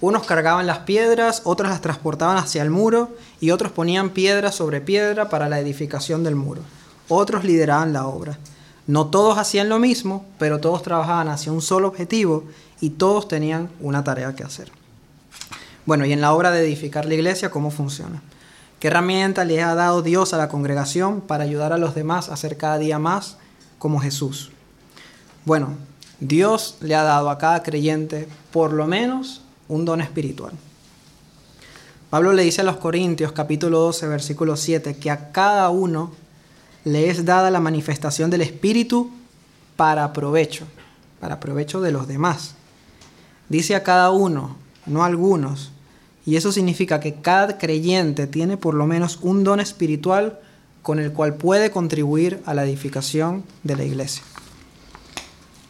[0.00, 3.10] Unos cargaban las piedras, otros las transportaban hacia el muro
[3.42, 6.62] y otros ponían piedra sobre piedra para la edificación del muro.
[7.08, 8.38] Otros lideraban la obra.
[8.86, 12.44] No todos hacían lo mismo, pero todos trabajaban hacia un solo objetivo
[12.80, 14.72] y todos tenían una tarea que hacer.
[15.84, 18.22] Bueno, y en la obra de edificar la iglesia, ¿cómo funciona?
[18.84, 22.36] ¿Qué herramienta le ha dado Dios a la congregación para ayudar a los demás a
[22.36, 23.38] ser cada día más
[23.78, 24.50] como Jesús?
[25.46, 25.70] Bueno,
[26.20, 30.52] Dios le ha dado a cada creyente por lo menos un don espiritual.
[32.10, 36.12] Pablo le dice a los Corintios capítulo 12 versículo 7 que a cada uno
[36.84, 39.10] le es dada la manifestación del Espíritu
[39.76, 40.66] para provecho,
[41.20, 42.54] para provecho de los demás.
[43.48, 45.70] Dice a cada uno, no a algunos.
[46.26, 50.38] Y eso significa que cada creyente tiene por lo menos un don espiritual
[50.82, 54.22] con el cual puede contribuir a la edificación de la iglesia.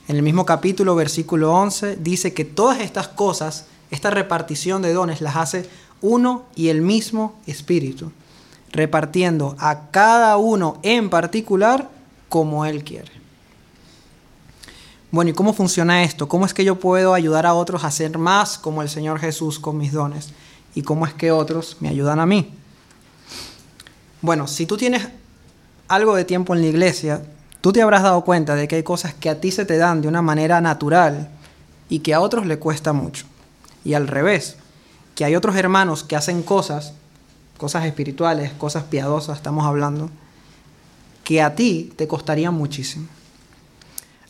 [0.06, 5.20] En el mismo capítulo, versículo 11, dice que todas estas cosas, esta repartición de dones,
[5.20, 5.68] las hace
[6.02, 8.12] uno y el mismo Espíritu
[8.74, 11.88] repartiendo a cada uno en particular
[12.28, 13.12] como Él quiere.
[15.12, 16.28] Bueno, ¿y cómo funciona esto?
[16.28, 19.60] ¿Cómo es que yo puedo ayudar a otros a ser más como el Señor Jesús
[19.60, 20.30] con mis dones?
[20.74, 22.52] ¿Y cómo es que otros me ayudan a mí?
[24.20, 25.08] Bueno, si tú tienes
[25.88, 27.22] algo de tiempo en la iglesia,
[27.60, 30.00] tú te habrás dado cuenta de que hay cosas que a ti se te dan
[30.00, 31.30] de una manera natural
[31.88, 33.26] y que a otros le cuesta mucho.
[33.84, 34.56] Y al revés,
[35.14, 36.94] que hay otros hermanos que hacen cosas
[37.56, 40.10] cosas espirituales, cosas piadosas, estamos hablando,
[41.22, 43.06] que a ti te costaría muchísimo.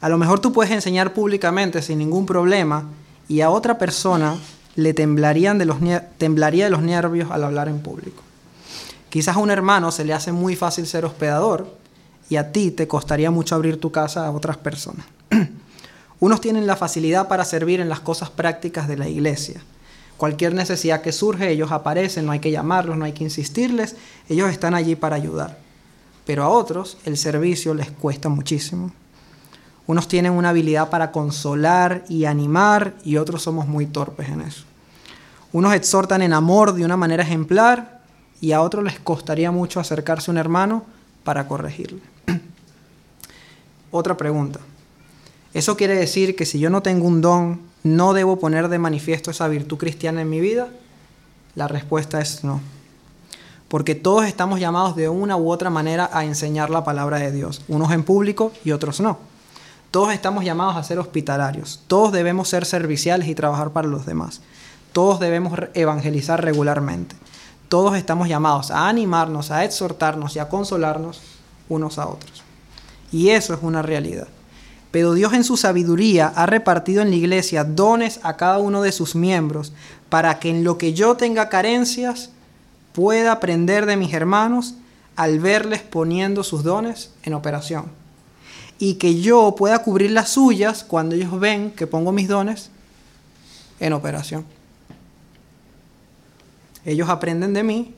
[0.01, 2.84] A lo mejor tú puedes enseñar públicamente sin ningún problema
[3.26, 4.36] y a otra persona
[4.76, 5.78] le temblarían de los,
[6.18, 8.22] temblaría de los nervios al hablar en público.
[9.10, 11.76] Quizás a un hermano se le hace muy fácil ser hospedador
[12.28, 15.06] y a ti te costaría mucho abrir tu casa a otras personas.
[16.20, 19.62] Unos tienen la facilidad para servir en las cosas prácticas de la iglesia
[20.16, 23.96] Cualquier necesidad que surge, ellos aparecen, no hay que llamarlos, no hay que insistirles,
[24.28, 25.58] ellos están allí para ayudar.
[26.24, 28.92] Pero a otros el servicio les cuesta muchísimo.
[29.87, 34.64] Unos tienen una habilidad para consolar y animar y otros somos muy torpes en eso.
[35.53, 38.01] Unos exhortan en amor de una manera ejemplar
[38.41, 40.85] y a otros les costaría mucho acercarse a un hermano
[41.22, 42.01] para corregirle.
[43.91, 44.61] Otra pregunta.
[45.53, 49.30] ¿Eso quiere decir que si yo no tengo un don, no debo poner de manifiesto
[49.30, 50.68] esa virtud cristiana en mi vida?
[51.55, 52.61] La respuesta es no.
[53.68, 57.62] Porque todos estamos llamados de una u otra manera a enseñar la palabra de Dios,
[57.68, 59.34] unos en público y otros no.
[59.95, 64.40] Todos estamos llamados a ser hospitalarios, todos debemos ser serviciales y trabajar para los demás,
[64.92, 67.14] todos debemos evangelizar regularmente,
[67.68, 71.20] todos estamos llamados a animarnos, a exhortarnos y a consolarnos
[71.68, 72.42] unos a otros.
[73.12, 74.26] Y eso es una realidad.
[74.90, 78.90] Pero Dios en su sabiduría ha repartido en la iglesia dones a cada uno de
[78.90, 79.72] sus miembros
[80.09, 82.30] para que en lo que yo tenga carencias
[82.95, 84.74] pueda aprender de mis hermanos
[85.14, 88.03] al verles poniendo sus dones en operación.
[88.78, 92.70] Y que yo pueda cubrir las suyas cuando ellos ven que pongo mis dones
[93.80, 94.44] en operación.
[96.84, 97.94] Ellos aprenden de mí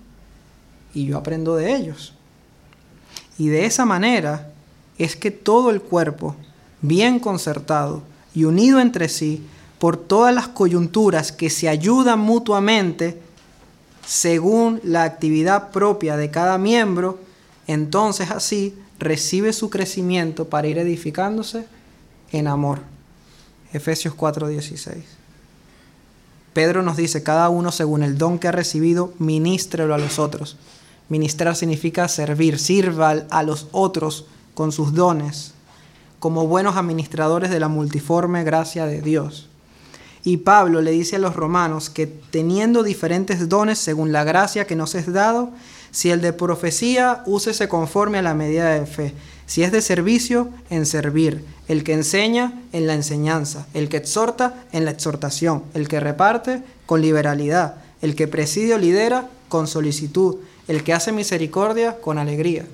[0.95, 2.13] y yo aprendo de ellos.
[3.39, 4.51] Y de esa manera
[4.99, 6.37] es que todo el cuerpo
[6.81, 8.03] bien concertado
[8.35, 9.45] y unido entre sí
[9.79, 13.21] por todas las coyunturas que se ayudan mutuamente
[14.07, 17.19] según la actividad propia de cada miembro,
[17.67, 21.67] entonces así recibe su crecimiento para ir edificándose
[22.33, 22.81] en amor.
[23.73, 25.05] Efesios 4:16.
[26.53, 30.57] Pedro nos dice, cada uno según el don que ha recibido, ministrelo a los otros.
[31.09, 35.53] Ministrar significa servir, sirva a los otros con sus dones
[36.19, 39.49] como buenos administradores de la multiforme gracia de Dios.
[40.25, 44.75] Y Pablo le dice a los romanos que teniendo diferentes dones según la gracia que
[44.75, 45.51] nos es dado,
[45.97, 49.15] si el de profecía, úsese conforme a la medida de fe.
[49.47, 51.43] Si es de servicio, en servir.
[51.69, 53.67] El que enseña, en la enseñanza.
[53.73, 55.65] El que exhorta, en la exhortación.
[55.73, 57.77] El que reparte, con liberalidad.
[58.03, 60.37] El que preside o lidera, con solicitud.
[60.69, 62.67] El que hace misericordia, con alegría.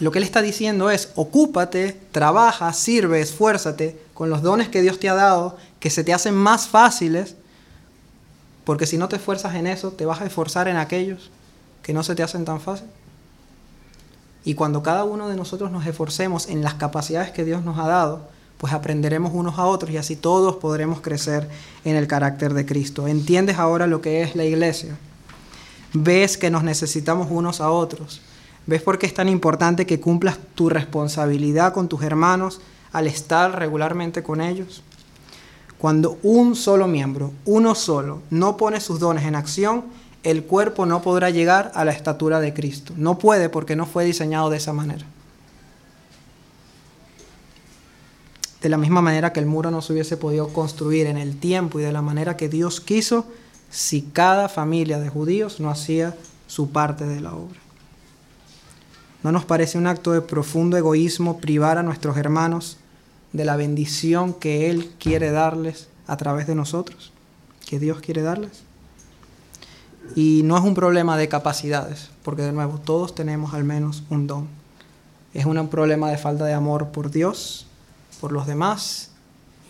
[0.00, 4.98] Lo que él está diciendo es, ocúpate, trabaja, sirve, esfuérzate con los dones que Dios
[4.98, 7.36] te ha dado, que se te hacen más fáciles,
[8.64, 11.30] porque si no te esfuerzas en eso, te vas a esforzar en aquellos
[11.82, 12.86] que no se te hacen tan fácil.
[14.44, 17.88] Y cuando cada uno de nosotros nos esforcemos en las capacidades que Dios nos ha
[17.88, 21.48] dado, pues aprenderemos unos a otros y así todos podremos crecer
[21.84, 23.08] en el carácter de Cristo.
[23.08, 24.96] ¿Entiendes ahora lo que es la iglesia?
[25.92, 28.20] ¿Ves que nos necesitamos unos a otros?
[28.66, 32.60] ¿Ves por qué es tan importante que cumplas tu responsabilidad con tus hermanos
[32.92, 34.82] al estar regularmente con ellos?
[35.82, 39.86] Cuando un solo miembro, uno solo, no pone sus dones en acción,
[40.22, 42.94] el cuerpo no podrá llegar a la estatura de Cristo.
[42.96, 45.04] No puede porque no fue diseñado de esa manera.
[48.60, 51.80] De la misma manera que el muro no se hubiese podido construir en el tiempo
[51.80, 53.26] y de la manera que Dios quiso
[53.68, 56.14] si cada familia de judíos no hacía
[56.46, 57.58] su parte de la obra.
[59.24, 62.78] ¿No nos parece un acto de profundo egoísmo privar a nuestros hermanos
[63.32, 67.12] de la bendición que Él quiere darles a través de nosotros?
[67.66, 68.62] ¿Que Dios quiere darles?
[70.14, 74.26] Y no es un problema de capacidades, porque de nuevo todos tenemos al menos un
[74.26, 74.48] don.
[75.32, 77.66] Es un problema de falta de amor por Dios,
[78.20, 79.10] por los demás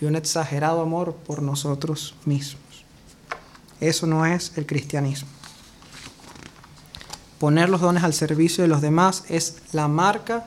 [0.01, 2.63] y un exagerado amor por nosotros mismos.
[3.81, 5.29] Eso no es el cristianismo.
[7.39, 10.47] Poner los dones al servicio de los demás es la marca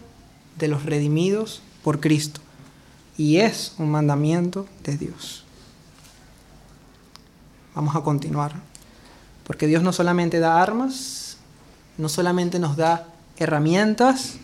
[0.57, 2.41] de los redimidos por Cristo
[3.17, 5.43] y es un mandamiento de Dios.
[7.73, 8.53] Vamos a continuar.
[9.45, 11.37] Porque Dios no solamente da armas,
[11.97, 13.07] no solamente nos da
[13.37, 14.35] herramientas,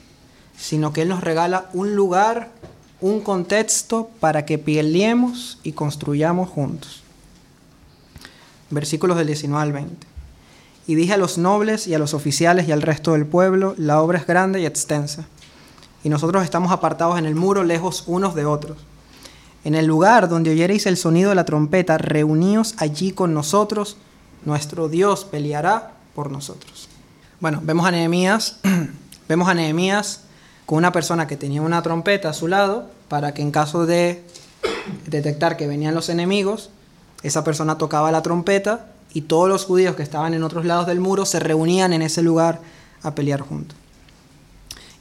[0.58, 2.52] sino que Él nos regala un lugar,
[3.00, 7.02] un contexto para que peleemos y construyamos juntos.
[8.70, 10.08] Versículos del 19 al 20.
[10.88, 14.02] Y dije a los nobles y a los oficiales y al resto del pueblo, la
[14.02, 15.26] obra es grande y extensa,
[16.04, 18.78] y nosotros estamos apartados en el muro, lejos unos de otros.
[19.64, 23.98] En el lugar donde oyereis el sonido de la trompeta, reuníos allí con nosotros,
[24.46, 26.90] nuestro Dios peleará por nosotros.
[27.40, 28.58] Bueno, vemos a Nehemías,
[29.30, 30.22] vemos a Nehemías
[30.66, 34.24] con una persona que tenía una trompeta a su lado para que en caso de
[35.06, 36.70] detectar que venían los enemigos,
[37.24, 41.00] esa persona tocaba la trompeta y todos los judíos que estaban en otros lados del
[41.00, 42.62] muro se reunían en ese lugar
[43.04, 43.78] a pelear juntos.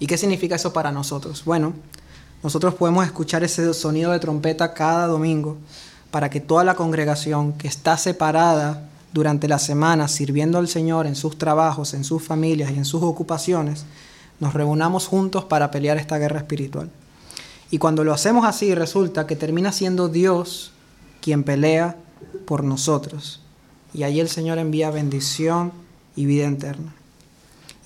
[0.01, 1.45] ¿Y qué significa eso para nosotros?
[1.45, 1.75] Bueno,
[2.43, 5.59] nosotros podemos escuchar ese sonido de trompeta cada domingo
[6.11, 11.17] para que toda la congregación que está separada durante la semana sirviendo al Señor en
[11.17, 13.85] sus trabajos, en sus familias y en sus ocupaciones,
[14.41, 16.91] nos reunamos juntos para pelear esta guerra espiritual.
[17.71, 20.73] Y cuando lo hacemos así, resulta que termina siendo Dios
[21.21, 21.97] quien pelea
[22.47, 23.41] por nosotros.
[23.93, 25.73] Y ahí el Señor envía bendición
[26.17, 26.95] y vida eterna.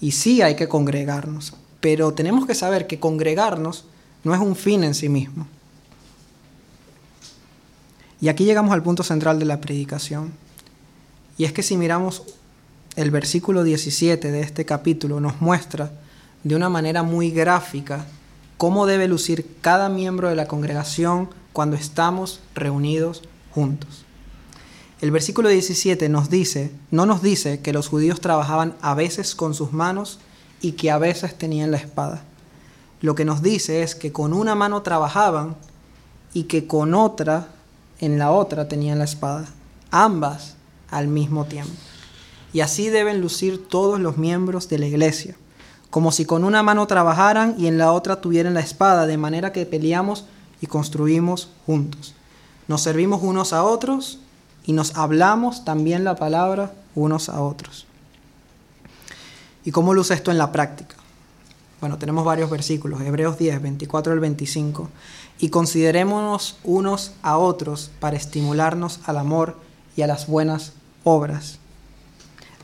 [0.01, 1.55] Y sí hay que congregarnos,
[1.85, 3.85] pero tenemos que saber que congregarnos
[4.23, 5.47] no es un fin en sí mismo.
[8.23, 10.33] Y aquí llegamos al punto central de la predicación.
[11.37, 12.23] Y es que si miramos
[12.97, 15.93] el versículo 17 de este capítulo, nos muestra
[16.43, 18.07] de una manera muy gráfica
[18.57, 23.21] cómo debe lucir cada miembro de la congregación cuando estamos reunidos
[23.51, 24.07] juntos.
[25.03, 29.53] El versículo 17 nos dice, no nos dice que los judíos trabajaban a veces con
[29.53, 30.19] sus manos
[30.65, 32.23] y que a veces tenían la espada.
[33.03, 35.57] Lo que nos dice es que con una mano trabajaban
[36.33, 37.49] y que con otra,
[38.01, 39.45] en la otra tenían la espada.
[39.91, 40.57] Ambas
[40.91, 41.75] al mismo tiempo.
[42.55, 45.37] Y así deben lucir todos los miembros de la iglesia,
[45.91, 49.53] como si con una mano trabajaran y en la otra tuvieran la espada, de manera
[49.53, 50.25] que peleamos
[50.63, 52.15] y construimos juntos.
[52.69, 54.19] Nos servimos unos a otros
[54.65, 57.87] y nos hablamos también la palabra unos a otros.
[59.65, 60.97] ¿Y cómo luce esto en la práctica?
[61.81, 64.89] Bueno, tenemos varios versículos, Hebreos 10, 24 al 25,
[65.39, 69.59] y considerémonos unos a otros para estimularnos al amor
[69.97, 71.59] y a las buenas obras,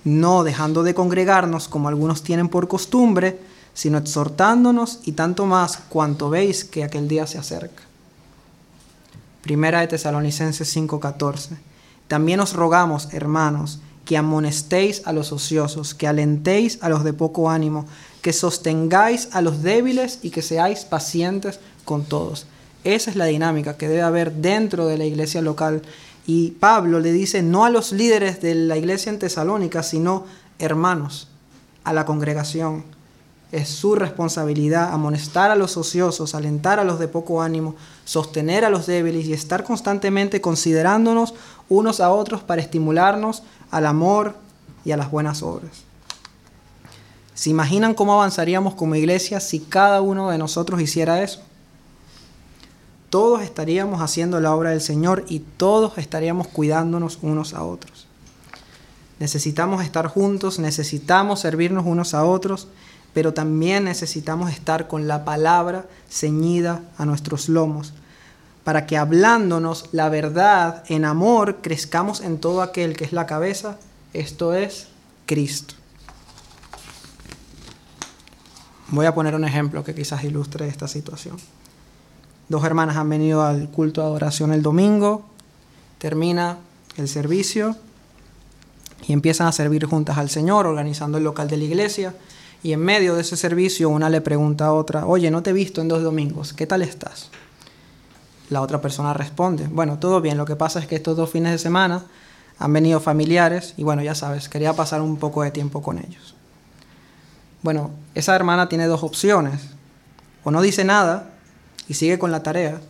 [0.05, 3.39] no dejando de congregarnos como algunos tienen por costumbre,
[3.75, 7.83] sino exhortándonos y tanto más cuanto veis que aquel día se acerca.
[9.43, 11.59] Primera de Tesalonicenses 5:14.
[12.09, 13.81] También os rogamos, hermanos,
[14.11, 17.87] que amonestéis a los ociosos, que alentéis a los de poco ánimo,
[18.23, 22.47] que sostengáis a los débiles y que seáis pacientes con todos.
[22.83, 25.83] Esa es la dinámica que debe haber dentro de la iglesia local
[26.27, 30.25] y Pablo le dice no a los líderes de la iglesia en Tesalónica, sino
[30.59, 31.29] hermanos,
[31.85, 32.83] a la congregación.
[33.53, 38.71] Es su responsabilidad amonestar a los ociosos, alentar a los de poco ánimo, sostener a
[38.71, 41.35] los débiles y estar constantemente considerándonos
[41.69, 44.37] unos a otros para estimularnos al amor
[44.85, 45.85] y a las buenas obras.
[47.35, 51.41] ¿Se imaginan cómo avanzaríamos como iglesia si cada uno de nosotros hiciera eso?
[53.11, 58.07] todos estaríamos haciendo la obra del Señor y todos estaríamos cuidándonos unos a otros.
[59.18, 62.68] Necesitamos estar juntos, necesitamos servirnos unos a otros,
[63.12, 67.93] pero también necesitamos estar con la palabra ceñida a nuestros lomos,
[68.65, 73.79] para que hablándonos la verdad en amor crezcamos en todo aquel que es la cabeza,
[74.13, 74.89] esto es
[75.27, 75.75] Cristo.
[78.89, 81.37] Voy a poner un ejemplo que quizás ilustre esta situación.
[82.49, 85.25] Dos hermanas han venido al culto de adoración el domingo,
[85.99, 86.59] termina
[86.97, 87.77] el servicio
[89.07, 92.15] y empiezan a servir juntas al Señor, organizando el local de la iglesia.
[92.63, 95.53] Y en medio de ese servicio una le pregunta a otra, oye, no te he
[95.53, 97.31] visto en dos domingos, ¿qué tal estás?
[98.51, 101.53] La otra persona responde, bueno, todo bien, lo que pasa es que estos dos fines
[101.53, 102.05] de semana
[102.59, 106.35] han venido familiares y bueno, ya sabes, quería pasar un poco de tiempo con ellos.
[107.63, 109.61] Bueno, esa hermana tiene dos opciones,
[110.45, 111.31] o no dice nada
[111.89, 112.81] y sigue con la tarea,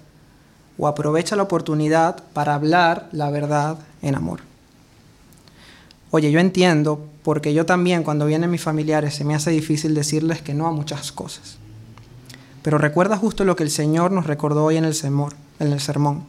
[0.78, 4.40] o aprovecha la oportunidad para hablar la verdad en amor.
[6.10, 10.40] Oye, yo entiendo, porque yo también cuando vienen mis familiares se me hace difícil decirles
[10.40, 11.58] que no a muchas cosas.
[12.62, 15.80] Pero recuerda justo lo que el Señor nos recordó hoy en el, sermón, en el
[15.80, 16.24] sermón,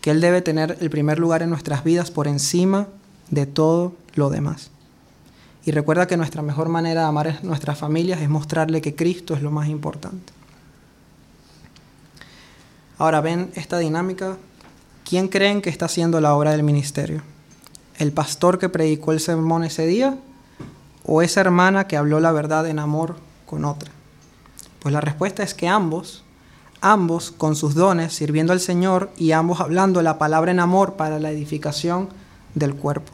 [0.00, 2.86] que Él debe tener el primer lugar en nuestras vidas por encima
[3.30, 4.70] de todo lo demás.
[5.64, 9.34] Y recuerda que nuestra mejor manera de amar a nuestras familias es mostrarle que Cristo
[9.34, 10.32] es lo más importante.
[12.96, 14.36] Ahora ven esta dinámica.
[15.04, 17.22] ¿Quién creen que está haciendo la obra del ministerio?
[18.00, 20.16] el pastor que predicó el sermón ese día
[21.04, 23.90] o esa hermana que habló la verdad en amor con otra?
[24.80, 26.24] Pues la respuesta es que ambos,
[26.80, 31.18] ambos con sus dones sirviendo al Señor y ambos hablando la palabra en amor para
[31.18, 32.08] la edificación
[32.54, 33.12] del cuerpo.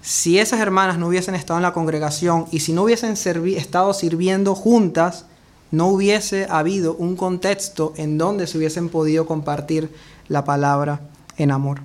[0.00, 4.54] Si esas hermanas no hubiesen estado en la congregación y si no hubiesen estado sirviendo
[4.54, 5.26] juntas,
[5.70, 9.94] no hubiese habido un contexto en donde se hubiesen podido compartir
[10.28, 11.00] la palabra
[11.36, 11.80] en amor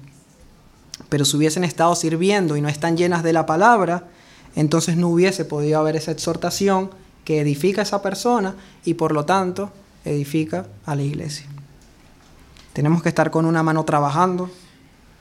[1.09, 4.05] pero si hubiesen estado sirviendo y no están llenas de la palabra,
[4.55, 6.89] entonces no hubiese podido haber esa exhortación
[7.23, 9.71] que edifica a esa persona y por lo tanto
[10.09, 11.45] edifica a la iglesia.
[12.73, 14.49] Tenemos que estar con una mano trabajando,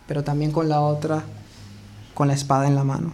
[0.07, 1.24] pero también con la otra
[2.14, 3.12] con la espada en la mano.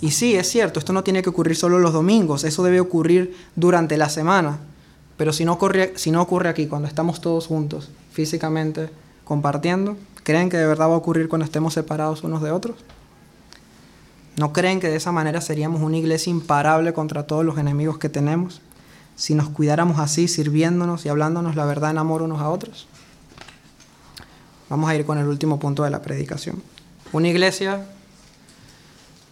[0.00, 3.36] Y sí, es cierto, esto no tiene que ocurrir solo los domingos, eso debe ocurrir
[3.56, 4.58] durante la semana.
[5.16, 8.90] Pero si no, ocurre, si no ocurre aquí, cuando estamos todos juntos, físicamente
[9.24, 12.76] compartiendo, ¿Creen que de verdad va a ocurrir cuando estemos separados unos de otros?
[14.36, 18.08] ¿No creen que de esa manera seríamos una iglesia imparable contra todos los enemigos que
[18.08, 18.60] tenemos?
[19.20, 22.86] Si nos cuidáramos así, sirviéndonos y hablándonos la verdad en amor unos a otros.
[24.70, 26.62] Vamos a ir con el último punto de la predicación.
[27.12, 27.84] Una iglesia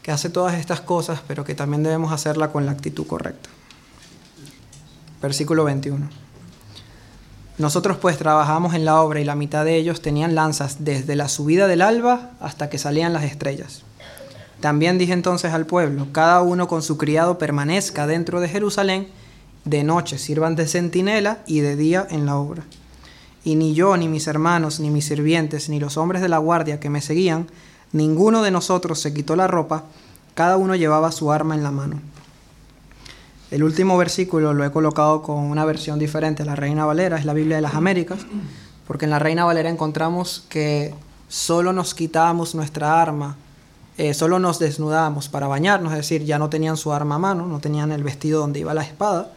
[0.03, 3.49] que hace todas estas cosas, pero que también debemos hacerla con la actitud correcta.
[5.23, 6.07] Versículo 21.
[7.57, 11.31] Nosotros pues trabajamos en la obra y la mitad de ellos tenían lanzas desde la
[11.31, 13.85] subida del alba hasta que salían las estrellas.
[14.61, 19.09] También dije entonces al pueblo, cada uno con su criado permanezca dentro de Jerusalén,
[19.69, 22.65] de noche sirvan de centinela y de día en la obra.
[23.45, 26.81] Y ni yo, ni mis hermanos, ni mis sirvientes, ni los hombres de la guardia
[26.81, 27.47] que me seguían,
[27.93, 29.85] ninguno de nosotros se quitó la ropa,
[30.35, 32.01] cada uno llevaba su arma en la mano.
[33.51, 37.33] El último versículo lo he colocado con una versión diferente, la Reina Valera, es la
[37.33, 38.21] Biblia de las Américas,
[38.87, 40.95] porque en la Reina Valera encontramos que
[41.29, 43.37] solo nos quitábamos nuestra arma,
[43.97, 47.47] eh, solo nos desnudábamos para bañarnos, es decir, ya no tenían su arma a mano,
[47.47, 49.33] no tenían el vestido donde iba la espada,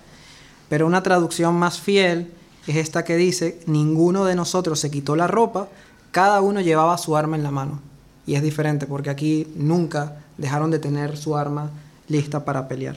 [0.72, 2.32] pero una traducción más fiel
[2.66, 5.68] es esta que dice, ninguno de nosotros se quitó la ropa,
[6.12, 7.82] cada uno llevaba su arma en la mano.
[8.26, 11.72] Y es diferente porque aquí nunca dejaron de tener su arma
[12.08, 12.96] lista para pelear.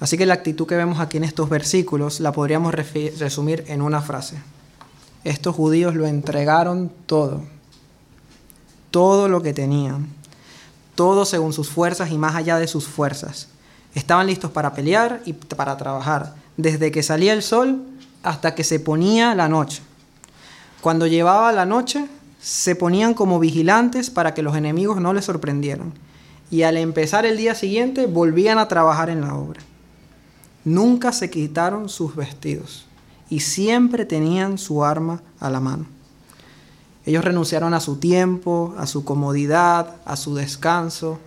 [0.00, 4.00] Así que la actitud que vemos aquí en estos versículos la podríamos resumir en una
[4.00, 4.42] frase.
[5.22, 7.44] Estos judíos lo entregaron todo,
[8.90, 10.08] todo lo que tenían,
[10.96, 13.51] todo según sus fuerzas y más allá de sus fuerzas.
[13.94, 17.82] Estaban listos para pelear y para trabajar, desde que salía el sol
[18.22, 19.82] hasta que se ponía la noche.
[20.80, 22.06] Cuando llevaba la noche,
[22.40, 25.92] se ponían como vigilantes para que los enemigos no les sorprendieran.
[26.50, 29.60] Y al empezar el día siguiente, volvían a trabajar en la obra.
[30.64, 32.86] Nunca se quitaron sus vestidos
[33.30, 35.86] y siempre tenían su arma a la mano.
[37.04, 41.18] Ellos renunciaron a su tiempo, a su comodidad, a su descanso,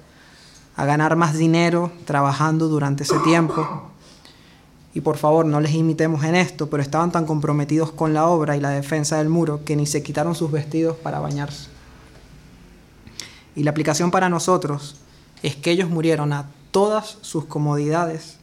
[0.76, 3.89] a ganar más dinero trabajando durante ese tiempo.
[4.93, 8.55] Y por favor, no les imitemos en esto, pero estaban tan comprometidos con la obra
[8.55, 11.67] y la defensa del muro que ni se quitaron sus vestidos para bañarse.
[13.55, 14.95] Y la aplicación para nosotros
[15.43, 18.38] es que ellos murieron a todas sus comodidades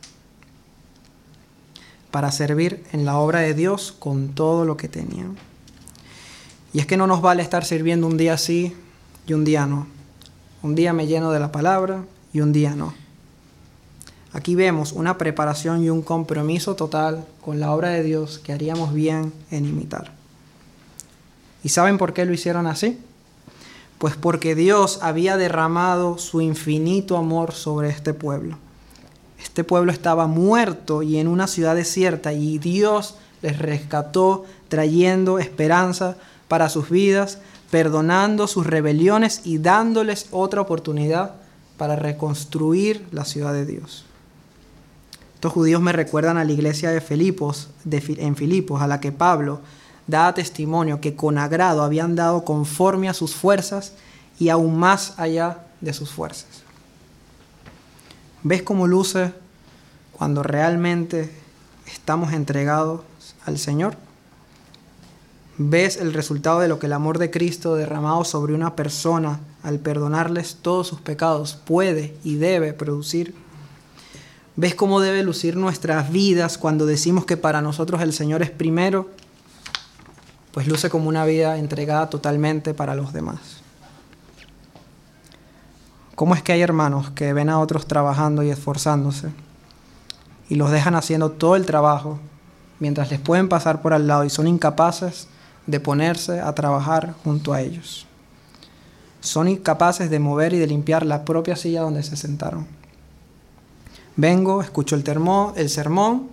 [2.10, 5.36] para servir en la obra de Dios con todo lo que tenían.
[6.74, 8.74] Y es que no nos vale estar sirviendo un día sí
[9.26, 9.86] y un día no.
[10.62, 12.94] Un día me lleno de la palabra y un día no.
[14.32, 18.94] Aquí vemos una preparación y un compromiso total con la obra de Dios que haríamos
[18.94, 20.12] bien en imitar.
[21.62, 22.98] ¿Y saben por qué lo hicieron así?
[23.98, 28.58] Pues porque Dios había derramado su infinito amor sobre este pueblo
[29.40, 36.16] Este pueblo estaba muerto y en una ciudad desierta y Dios les rescató trayendo esperanza
[36.48, 37.38] para sus vidas,
[37.70, 41.41] perdonando sus rebeliones y dándoles otra oportunidad
[41.76, 44.04] para reconstruir la ciudad de Dios.
[45.34, 49.60] Estos judíos me recuerdan a la iglesia de Filipos, en Filipos, a la que Pablo
[50.06, 53.92] da testimonio que con agrado habían dado conforme a sus fuerzas
[54.38, 56.62] y aún más allá de sus fuerzas.
[58.42, 59.32] ¿Ves cómo luce
[60.12, 61.30] cuando realmente
[61.86, 63.02] estamos entregados
[63.44, 63.96] al Señor?
[65.64, 69.78] ¿Ves el resultado de lo que el amor de Cristo derramado sobre una persona al
[69.78, 73.32] perdonarles todos sus pecados puede y debe producir?
[74.56, 79.08] ¿Ves cómo debe lucir nuestras vidas cuando decimos que para nosotros el Señor es primero?
[80.50, 83.62] Pues luce como una vida entregada totalmente para los demás.
[86.16, 89.28] ¿Cómo es que hay hermanos que ven a otros trabajando y esforzándose
[90.48, 92.18] y los dejan haciendo todo el trabajo
[92.80, 95.28] mientras les pueden pasar por al lado y son incapaces
[95.66, 98.06] de ponerse a trabajar junto a ellos?
[99.20, 102.66] Son incapaces de mover y de limpiar la propia silla donde se sentaron
[104.16, 106.28] Vengo, escucho el, termo, el sermón,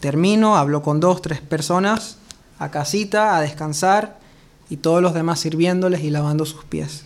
[0.00, 2.16] termino, hablo con dos, tres personas,
[2.58, 4.18] a casita, a descansar,
[4.68, 7.04] y todos los demás sirviéndoles y lavando sus pies.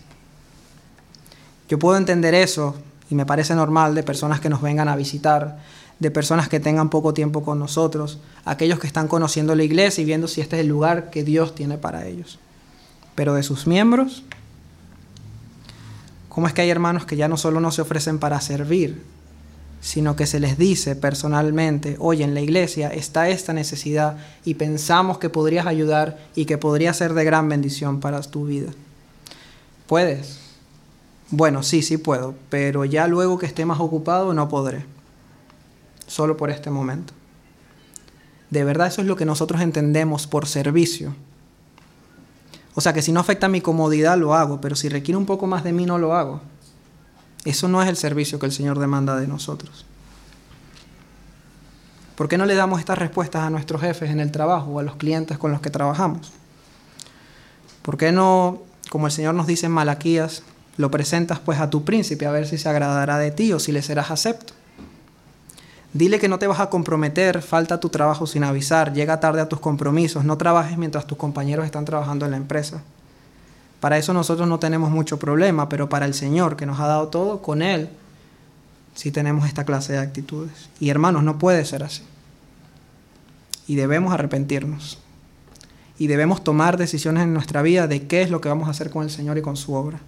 [1.68, 2.74] Yo puedo entender eso,
[3.10, 5.58] y me parece normal, de personas que nos vengan a visitar,
[5.98, 10.04] de personas que tengan poco tiempo con nosotros, aquellos que están conociendo la iglesia y
[10.04, 12.38] viendo si este es el lugar que Dios tiene para ellos.
[13.14, 14.22] Pero de sus miembros,
[16.28, 19.02] ¿cómo es que hay hermanos que ya no solo no se ofrecen para servir,
[19.80, 25.18] sino que se les dice personalmente, oye, en la iglesia está esta necesidad y pensamos
[25.18, 28.70] que podrías ayudar y que podría ser de gran bendición para tu vida.
[29.86, 30.38] ¿Puedes?
[31.30, 34.84] Bueno, sí, sí puedo, pero ya luego que esté más ocupado no podré.
[36.08, 37.14] Solo por este momento.
[38.50, 41.14] De verdad eso es lo que nosotros entendemos por servicio.
[42.74, 45.26] O sea que si no afecta a mi comodidad lo hago, pero si requiere un
[45.26, 46.40] poco más de mí no lo hago.
[47.44, 49.84] Eso no es el servicio que el Señor demanda de nosotros.
[52.16, 54.82] ¿Por qué no le damos estas respuestas a nuestros jefes en el trabajo o a
[54.82, 56.32] los clientes con los que trabajamos?
[57.82, 60.42] ¿Por qué no, como el Señor nos dice en Malaquías,
[60.76, 63.72] lo presentas pues a tu príncipe a ver si se agradará de ti o si
[63.72, 64.54] le serás acepto?
[65.92, 69.48] Dile que no te vas a comprometer, falta tu trabajo sin avisar, llega tarde a
[69.48, 72.82] tus compromisos, no trabajes mientras tus compañeros están trabajando en la empresa.
[73.80, 77.08] Para eso nosotros no tenemos mucho problema, pero para el Señor que nos ha dado
[77.08, 77.88] todo, con Él
[78.94, 80.68] sí tenemos esta clase de actitudes.
[80.80, 82.02] Y hermanos, no puede ser así.
[83.68, 84.98] Y debemos arrepentirnos.
[85.98, 88.90] Y debemos tomar decisiones en nuestra vida de qué es lo que vamos a hacer
[88.90, 90.00] con el Señor y con su obra.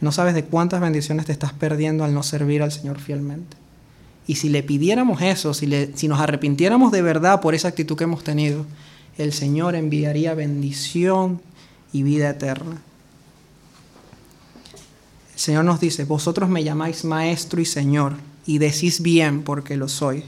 [0.00, 3.61] No sabes de cuántas bendiciones te estás perdiendo al no servir al Señor fielmente.
[4.26, 7.96] Y si le pidiéramos eso, si, le, si nos arrepintiéramos de verdad por esa actitud
[7.96, 8.64] que hemos tenido,
[9.18, 11.40] el Señor enviaría bendición
[11.92, 12.80] y vida eterna.
[15.34, 18.14] El Señor nos dice, vosotros me llamáis maestro y Señor,
[18.46, 20.24] y decís bien porque lo soy.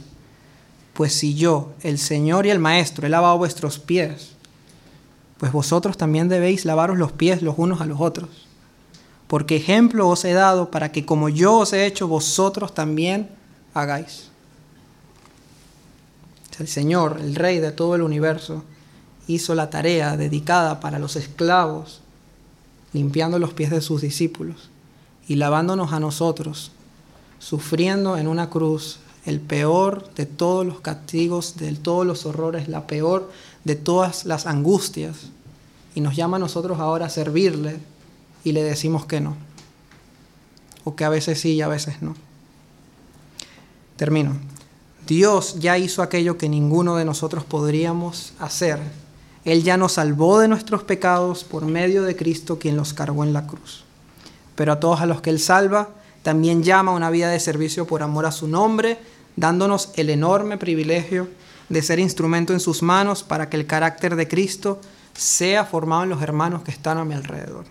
[0.93, 4.31] Pues si yo, el Señor y el Maestro, he lavado vuestros pies,
[5.39, 8.31] pues vosotros también debéis lavaros los pies los unos a los otros.
[9.27, 13.29] Porque ejemplo os he dado para que como yo os he hecho, vosotros también
[13.75, 14.29] hagáis.
[16.59, 18.63] El Señor, el Rey de todo el universo,
[19.27, 22.01] hizo la tarea dedicada para los esclavos,
[22.93, 24.71] limpiando los pies de sus discípulos
[25.27, 26.71] y lavándonos a nosotros,
[27.39, 32.87] sufriendo en una cruz el peor de todos los castigos, de todos los horrores, la
[32.87, 33.31] peor
[33.65, 35.31] de todas las angustias.
[35.95, 37.79] Y nos llama a nosotros ahora a servirle
[38.45, 39.37] y le decimos que no.
[40.85, 42.15] O que a veces sí y a veces no.
[43.97, 44.37] Termino.
[45.07, 48.81] Dios ya hizo aquello que ninguno de nosotros podríamos hacer
[49.45, 53.35] él ya nos salvó de nuestros pecados por medio de Cristo quien los cargó en
[53.35, 53.85] la cruz.
[54.55, 55.91] Pero a todos a los que Él salva,
[56.23, 58.99] también llama a una vida de servicio por amor a su nombre,
[59.37, 61.29] dándonos el enorme privilegio
[61.69, 64.81] de ser instrumento en sus manos para que el carácter de Cristo
[65.13, 67.67] sea formado en los hermanos que están a mi alrededor.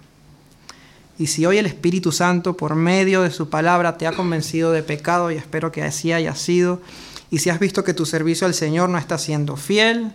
[1.19, 4.83] Y si hoy el Espíritu Santo, por medio de su palabra, te ha convencido de
[4.83, 6.81] pecado, y espero que así haya sido,
[7.29, 10.13] y si has visto que tu servicio al Señor no está siendo fiel,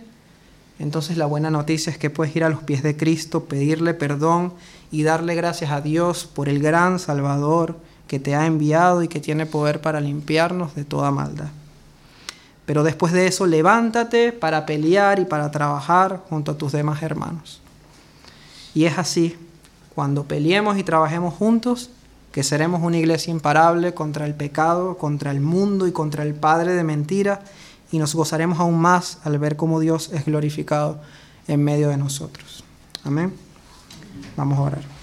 [0.79, 4.53] entonces la buena noticia es que puedes ir a los pies de Cristo, pedirle perdón
[4.91, 7.77] y darle gracias a Dios por el gran Salvador
[8.07, 11.49] que te ha enviado y que tiene poder para limpiarnos de toda maldad.
[12.65, 17.61] Pero después de eso, levántate para pelear y para trabajar junto a tus demás hermanos.
[18.73, 19.35] Y es así,
[19.99, 21.89] cuando peleemos y trabajemos juntos,
[22.31, 26.71] que seremos una iglesia imparable contra el pecado, contra el mundo y contra el padre
[26.71, 27.41] de mentira,
[27.91, 31.01] y nos gozaremos aún más al ver cómo Dios es glorificado
[31.49, 32.63] en medio de nosotros.
[33.03, 33.33] Amén.
[34.37, 34.98] Vamos a orar.